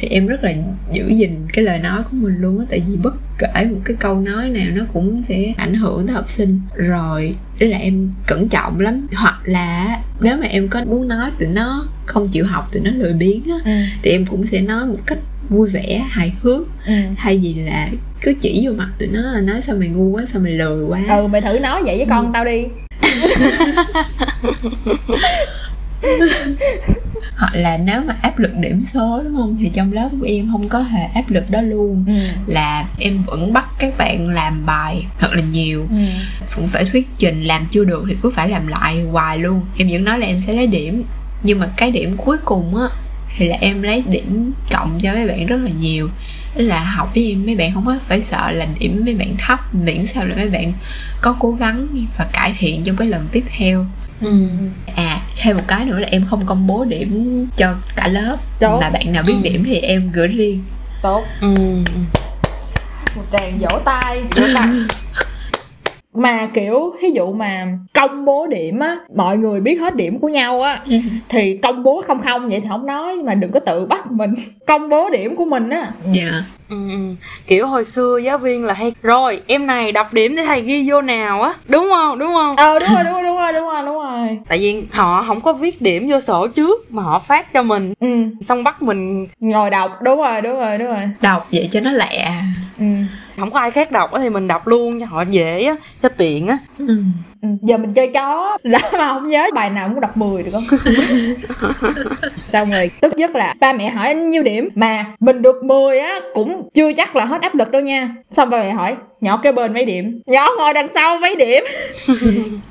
[0.00, 0.52] Thì em rất là
[0.92, 3.96] giữ gìn cái lời nói của mình luôn á tại vì bất kể một cái
[4.00, 6.60] câu nói nào nó cũng sẽ ảnh hưởng tới học sinh.
[6.74, 9.06] Rồi đó là em cẩn trọng lắm.
[9.14, 12.90] Hoặc là nếu mà em có muốn nói tụi nó không chịu học tụi nó
[12.90, 13.80] lười biếng á ừ.
[14.02, 16.66] thì em cũng sẽ nói một cách vui vẻ hài hước.
[16.86, 16.94] Ừ.
[17.16, 17.88] Thay vì là
[18.22, 20.84] cứ chỉ vô mặt tụi nó là nói sao mày ngu quá sao mày lười
[20.84, 21.00] quá.
[21.08, 22.64] Ừ mày thử nói vậy với con tao đi
[27.36, 29.56] hoặc là nếu mà áp lực điểm số đúng không?
[29.60, 32.04] Thì trong lớp của em không có hề áp lực đó luôn.
[32.06, 32.12] Ừ.
[32.46, 35.86] Là em vẫn bắt các bạn làm bài thật là nhiều.
[35.92, 35.98] Ừ.
[36.56, 39.60] Cũng phải thuyết trình làm chưa được thì cứ phải làm lại hoài luôn.
[39.78, 41.04] Em vẫn nói là em sẽ lấy điểm.
[41.42, 42.88] Nhưng mà cái điểm cuối cùng á
[43.36, 46.08] thì là em lấy điểm cộng cho mấy bạn rất là nhiều
[46.58, 49.74] là học với em mấy bạn không có phải sợ là điểm mấy bạn thấp
[49.74, 50.72] miễn sao là mấy bạn
[51.20, 51.86] có cố gắng
[52.18, 53.86] và cải thiện trong cái lần tiếp theo.
[54.20, 54.48] Ừ.
[54.96, 58.36] À thêm một cái nữa là em không công bố điểm cho cả lớp.
[58.60, 58.78] Tốt.
[58.82, 59.40] mà bạn nào biết Ừ.
[59.50, 60.64] điểm thì em gửi riêng.
[61.02, 61.24] Tốt.
[61.40, 61.54] Ừ.
[63.16, 64.66] Một tràng vỗ tay vỗ tay
[66.18, 70.28] mà kiểu ví dụ mà công bố điểm á mọi người biết hết điểm của
[70.28, 70.84] nhau á
[71.28, 74.34] thì công bố không không vậy thì không nói mà đừng có tự bắt mình.
[74.66, 75.92] Công bố điểm của mình á.
[76.12, 76.30] Dạ.
[76.30, 76.76] Ừ, ừ.
[77.46, 80.90] kiểu hồi xưa giáo viên là hay rồi em này đọc điểm để thầy ghi
[80.90, 81.54] vô nào á.
[81.68, 82.18] Đúng không?
[82.18, 82.56] Đúng không?
[82.56, 84.38] Ờ đúng rồi đúng rồi đúng rồi đúng rồi đúng rồi.
[84.48, 87.92] Tại vì họ không có viết điểm vô sổ trước mà họ phát cho mình.
[88.00, 88.08] Ừ.
[88.40, 89.90] Xong bắt mình ngồi đọc.
[90.02, 91.08] Đúng rồi đúng rồi đúng rồi.
[91.20, 92.30] Đọc vậy cho nó lẹ.
[92.78, 92.84] Ừ.
[93.38, 96.08] không có ai khác đọc á thì mình đọc luôn cho họ dễ á cho
[96.08, 96.58] tiện á.
[96.78, 97.02] Ừ.
[97.42, 97.48] Ừ.
[97.62, 100.78] giờ mình chơi chó lỡ mà không nhớ bài nào cũng đọc 10 được không?
[102.52, 104.68] Xong rồi tức nhất là ba mẹ hỏi anh nhiêu điểm?
[104.74, 108.14] Mà mình được 10 á cũng chưa chắc là hết áp lực đâu nha.
[108.30, 110.20] Xong ba mẹ hỏi nhỏ kế bên mấy điểm?
[110.26, 111.64] Nhỏ ngồi đằng sau mấy điểm.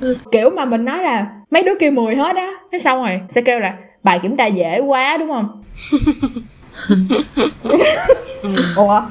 [0.31, 2.51] Kiểu mà mình nói là mấy đứa kia 10 hết á.
[2.71, 5.63] Thế xong rồi sẽ kêu là bài kiểm tra dễ quá đúng không?
[8.75, 9.01] Ủa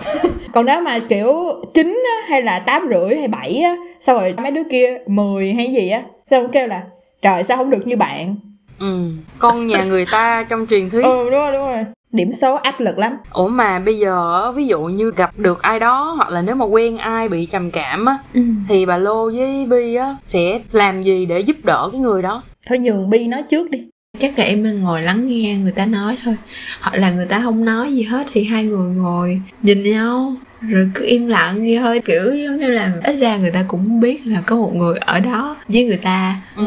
[0.56, 1.34] còn nếu mà kiểu
[1.74, 5.52] chín á, hay là tám rưỡi hay bảy á xong rồi mấy đứa kia 10
[5.52, 6.82] hay gì á xong kêu là
[7.22, 8.36] trời sao không được như bạn?
[8.78, 11.02] Ừ con nhà người ta trong truyền thuyết.
[11.04, 11.84] Ừ đúng rồi đúng rồi.
[12.12, 13.16] Điểm số áp lực lắm.
[13.32, 16.54] Ủa mà bây giờ á, ví dụ như gặp được ai đó hoặc là nếu
[16.54, 18.40] mà quen ai bị trầm cảm á Ừ.
[18.68, 22.42] thì bà lô với bi á sẽ làm gì để giúp đỡ cái người đó?
[22.66, 23.78] Thôi nhường bi nói trước đi.
[24.18, 26.36] Chắc là em ngồi lắng nghe người ta nói thôi.
[26.80, 30.32] Hoặc là người ta không nói gì hết thì hai người ngồi nhìn nhau
[30.68, 32.00] rồi cứ im lặng vậy thôi.
[32.04, 35.20] Kiểu giống như là ít ra người ta cũng biết là có một người ở
[35.20, 36.40] đó với người ta.
[36.56, 36.64] Ừ.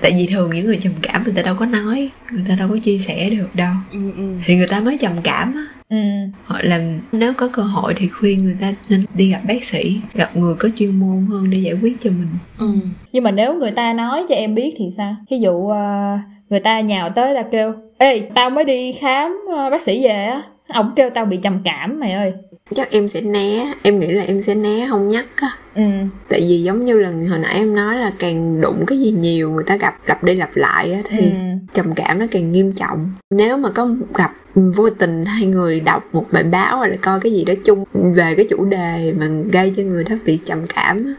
[0.00, 2.68] Tại vì thường những người trầm cảm người ta đâu có nói người ta đâu
[2.68, 3.72] có chia sẻ được đâu.
[3.92, 4.34] Ừ ừ.
[4.44, 5.64] Thì người ta mới trầm cảm á.
[5.88, 5.96] Ừ.
[6.44, 6.80] Hoặc là
[7.12, 10.54] nếu có cơ hội thì khuyên người ta nên đi gặp bác sĩ gặp người
[10.54, 12.28] có chuyên môn hơn để giải quyết cho mình.
[12.58, 12.74] Ừ.
[13.12, 15.16] Nhưng mà nếu người ta nói cho em biết thì sao?
[15.30, 16.18] Ví dụ ờ,
[16.50, 20.24] người ta nhào tới là kêu ê tao mới đi khám ờ, bác sĩ về
[20.24, 20.42] á
[20.74, 22.32] ổng kêu tao bị trầm cảm mày ơi.
[22.74, 23.72] Chắc em sẽ né.
[23.82, 25.48] Em nghĩ là em sẽ né không nhắc á.
[25.74, 25.82] Ừ.
[26.28, 29.50] Tại vì giống như là hồi nãy em nói là càng đụng cái gì nhiều
[29.50, 31.36] người ta gặp lặp đi lặp lại á, thì ừ.
[31.74, 33.10] trầm cảm nó càng nghiêm trọng.
[33.30, 37.20] Nếu mà có gặp vô tình hai người đọc một bài báo hoặc là coi
[37.20, 40.58] cái gì đó chung về cái chủ đề mà gây cho người đó bị trầm
[40.74, 41.12] cảm á,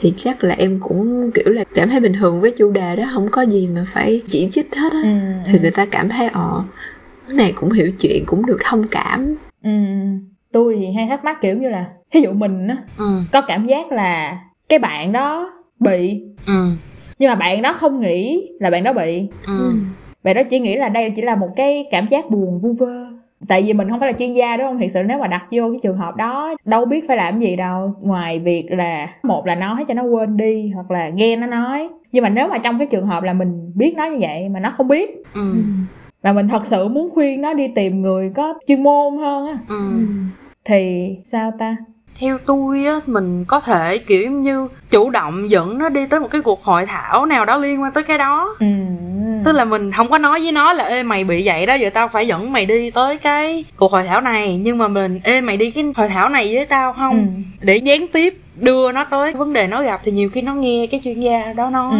[0.00, 3.04] thì chắc là em cũng kiểu là cảm thấy bình thường với chủ đề đó
[3.14, 5.00] không có gì mà phải chỉ trích hết á.
[5.02, 5.08] Ừ,
[5.46, 6.93] thì người ta cảm thấy ờ cái
[7.36, 9.36] này cũng hiểu chuyện cũng được thông cảm.
[9.62, 9.70] Ừ.
[10.52, 13.20] tôi thì hay thắc mắc kiểu như là ví dụ mình á ừ.
[13.32, 15.50] có cảm giác là cái bạn đó
[15.80, 16.22] bị.
[16.46, 16.70] Ừ.
[17.18, 19.28] Nhưng mà bạn đó không nghĩ là bạn đó bị.
[19.46, 19.72] Ừ.
[20.24, 23.06] Bạn đó chỉ nghĩ là đây chỉ là một cái cảm giác buồn vu vơ.
[23.48, 24.78] Tại vì mình không phải là chuyên gia đúng không?
[24.78, 27.56] Thiệt sự nếu mà đặt vô cái trường hợp đó đâu biết phải làm gì
[27.56, 27.94] đâu.
[28.02, 31.88] Ngoài việc là một là nói cho nó quên đi hoặc là nghe nó nói.
[32.12, 34.60] Nhưng mà nếu mà trong cái trường hợp là mình biết nó như vậy mà
[34.60, 35.10] nó không biết.
[35.34, 35.54] Ừ
[36.24, 39.58] và mình thật sự muốn khuyên nó đi tìm người có chuyên môn hơn á.
[39.68, 39.90] Ừ.
[40.64, 41.76] Thì sao ta?
[42.18, 46.28] Theo tôi á mình có thể kiểu như chủ động dẫn nó đi tới một
[46.30, 48.56] cái cuộc hội thảo nào đó liên quan tới cái đó.
[48.60, 48.66] Ừ.
[49.44, 51.90] Tức là mình không có nói với nó là ê mày bị vậy đó giờ
[51.90, 54.58] tao phải dẫn mày đi tới cái cuộc hội thảo này.
[54.58, 57.12] Nhưng mà mình ê mày đi cái hội thảo này với tao không?
[57.12, 57.42] Ừ.
[57.62, 60.86] để gián tiếp đưa nó tới vấn đề nó gặp thì nhiều khi nó nghe
[60.90, 61.92] cái chuyên gia đó nói.
[61.92, 61.98] Ừ.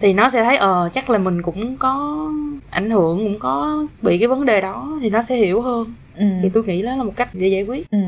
[0.00, 2.24] Thì nó sẽ thấy ờ chắc là mình cũng có
[2.74, 5.86] ảnh hưởng cũng có bị cái vấn đề đó thì nó sẽ hiểu hơn.
[6.18, 6.24] Ừ.
[6.42, 7.90] Thì tôi nghĩ đó là một cách để giải quyết.
[7.90, 7.98] Ừ.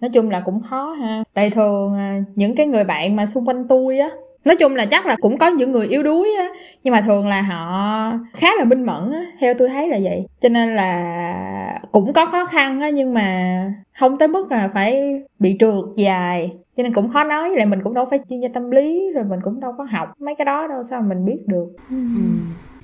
[0.00, 1.22] nói chung là cũng khó ha.
[1.34, 4.10] Tại thường à, những cái người bạn mà xung quanh tôi á
[4.44, 6.48] nói chung là chắc là cũng có những người yếu đuối á
[6.84, 10.26] nhưng mà thường là họ khá là minh mẫn á theo tôi thấy là vậy.
[10.40, 13.56] Cho nên là cũng có khó khăn á nhưng mà
[13.98, 16.50] không tới mức là phải bị trượt dài.
[16.76, 19.10] Cho nên cũng khó nói với lại mình cũng đâu phải chuyên gia tâm lý
[19.14, 21.66] rồi mình cũng đâu có học mấy cái đó đâu sao mình biết được.
[21.90, 21.96] Ừ.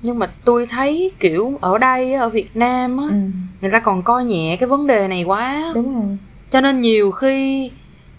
[0.03, 3.17] nhưng mà tôi thấy kiểu ở đây ở việt nam á ừ.
[3.61, 5.73] người ta còn coi nhẹ cái vấn đề này quá.
[5.75, 6.17] Đúng rồi.
[6.51, 7.71] Cho nên nhiều khi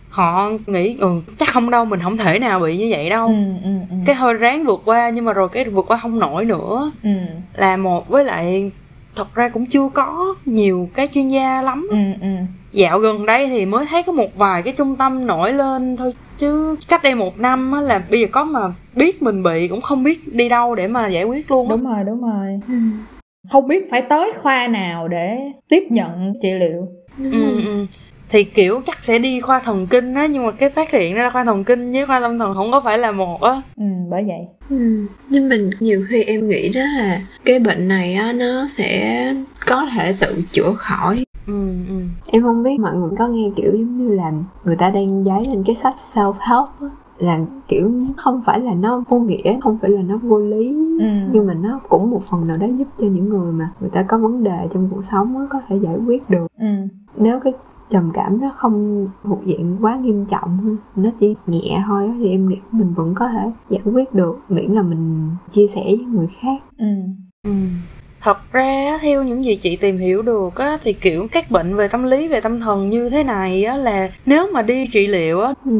[0.09, 3.27] họ nghĩ ừ chắc không đâu mình không thể nào bị như vậy đâu.
[3.27, 3.95] Ừ ừ ừ.
[4.05, 6.91] Cái thôi ráng vượt qua nhưng mà rồi cái vượt qua không nổi nữa.
[7.03, 7.09] Ừ.
[7.55, 8.71] Là một với lại
[9.15, 11.87] thật ra cũng chưa có nhiều cái chuyên gia lắm.
[11.91, 12.27] Ừ ừ.
[12.71, 16.13] Dạo gần đây thì mới thấy có một vài cái trung tâm nổi lên thôi
[16.41, 18.59] chứ cách đây một năm á là bây giờ có mà
[18.95, 21.75] biết mình bị cũng không biết đi đâu để mà giải quyết luôn á.
[21.75, 22.59] đúng rồi đúng rồi
[23.51, 25.37] không biết phải tới khoa nào để
[25.69, 26.87] tiếp nhận trị liệu
[27.17, 27.31] ừ,
[27.65, 27.85] ừ.
[28.29, 31.23] thì kiểu chắc sẽ đi khoa thần kinh á nhưng mà cái phát hiện ra
[31.23, 33.85] là khoa thần kinh với khoa tâm thần không có phải là một á ừ
[34.11, 34.39] bởi vậy
[34.69, 35.05] Ừ.
[35.29, 39.33] Nhưng mình nhiều khi em nghĩ đó là cái bệnh này á nó sẽ
[39.67, 41.23] có thể tự chữa khỏi.
[41.47, 42.01] Ừ ừ.
[42.27, 44.31] Em không biết mọi người có nghe kiểu giống như là
[44.65, 46.87] người ta đang giấy lên cái sách self help á
[47.17, 50.67] là kiểu không phải là nó vô nghĩa, không phải là nó vô lý
[50.99, 51.05] ừ.
[51.31, 54.03] nhưng mà nó cũng một phần nào đó giúp cho những người mà người ta
[54.03, 56.47] có vấn đề trong cuộc sống á có thể giải quyết được.
[56.59, 56.67] Ừ.
[57.17, 57.53] Nếu cái
[57.89, 62.47] trầm cảm nó không thuộc diện quá nghiêm trọng nó chỉ nhẹ thôi thì em
[62.47, 66.27] nghĩ mình vẫn có thể giải quyết được miễn là mình chia sẻ với người
[66.41, 66.63] khác.
[66.77, 66.85] Ừ.
[67.43, 67.51] Ừ.
[68.21, 71.87] Thật ra theo những gì chị tìm hiểu được á, thì kiểu các bệnh về
[71.87, 75.41] tâm lý, về tâm thần như thế này á, là nếu mà đi trị liệu
[75.41, 75.71] á, ừ.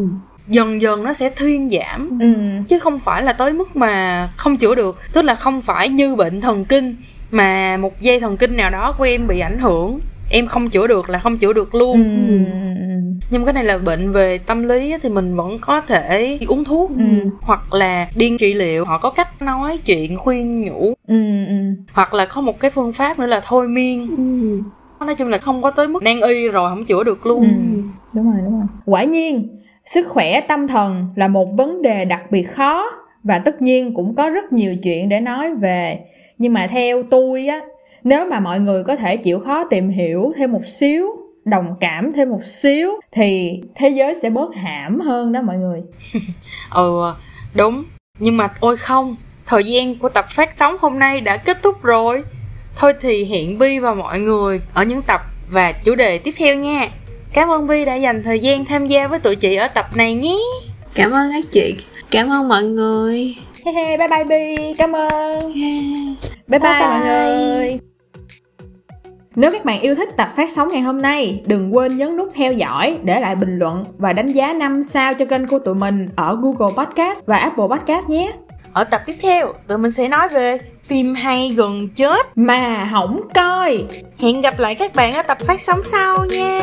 [0.47, 2.19] dần dần nó sẽ thuyên giảm.
[2.21, 2.27] Ừ.
[2.67, 4.97] Chứ không phải là tới mức mà không chữa được.
[5.13, 6.95] Tức là không phải như bệnh thần kinh
[7.31, 10.87] mà một dây thần kinh nào đó của em bị ảnh hưởng em không chữa
[10.87, 12.03] được là không chữa được luôn.
[12.03, 12.80] Ừ
[13.31, 16.63] nhưng cái này là bệnh về tâm lý á, thì mình vẫn có thể uống
[16.63, 17.29] thuốc ừ.
[17.41, 18.85] hoặc là đi trị liệu.
[18.85, 20.93] Họ có cách nói chuyện khuyên nhủ.
[21.07, 21.55] Ừ ừ.
[21.93, 24.07] Hoặc là có một cái phương pháp nữa là thôi miên.
[24.17, 25.05] Ừ.
[25.05, 27.41] nói chung là không có tới mức nan y rồi không chữa được luôn.
[27.41, 27.81] Ừ.
[28.15, 28.67] Đúng rồi đúng rồi.
[28.85, 32.85] Quả nhiên sức khỏe tâm thần là một vấn đề đặc biệt khó
[33.23, 35.99] và tất nhiên cũng có rất nhiều chuyện để nói về.
[36.37, 37.59] Nhưng mà theo tôi á
[38.03, 42.11] nếu mà mọi người có thể chịu khó tìm hiểu thêm một xíu đồng cảm
[42.11, 45.81] thêm một xíu thì thế giới sẽ bớt hãm hơn đó mọi người.
[46.71, 47.13] Ừ
[47.53, 47.83] đúng.
[48.19, 49.15] Nhưng mà ôi không
[49.45, 52.23] thời gian của tập phát sóng hôm nay đã kết thúc rồi.
[52.75, 56.55] Thôi thì hẹn Vi và mọi người ở những tập và chủ đề tiếp theo
[56.55, 56.89] nha.
[57.33, 60.15] Cảm ơn Vi đã dành thời gian tham gia với tụi chị ở tập này
[60.15, 60.37] nhé.
[60.95, 61.75] Cảm ơn các chị.
[62.11, 63.35] Cảm ơn mọi người.
[63.65, 64.73] He he bye bye bi.
[64.77, 65.39] Cảm ơn.
[65.41, 66.17] Yeah.
[66.47, 67.09] bye bye, Bye mọi bye.
[67.09, 67.79] người
[69.35, 72.29] nếu các bạn yêu thích tập phát sóng ngày hôm nay, đừng quên nhấn nút
[72.35, 75.75] theo dõi, để lại bình luận và đánh giá 5 sao cho kênh của tụi
[75.75, 78.31] mình ở Google Podcast và Apple Podcast nhé.
[78.73, 83.21] ở tập tiếp theo tụi mình sẽ nói về phim hay gần chết Mà hỏng
[83.35, 83.83] coi!
[84.19, 86.61] hẹn gặp lại các bạn ở tập phát sóng sau nha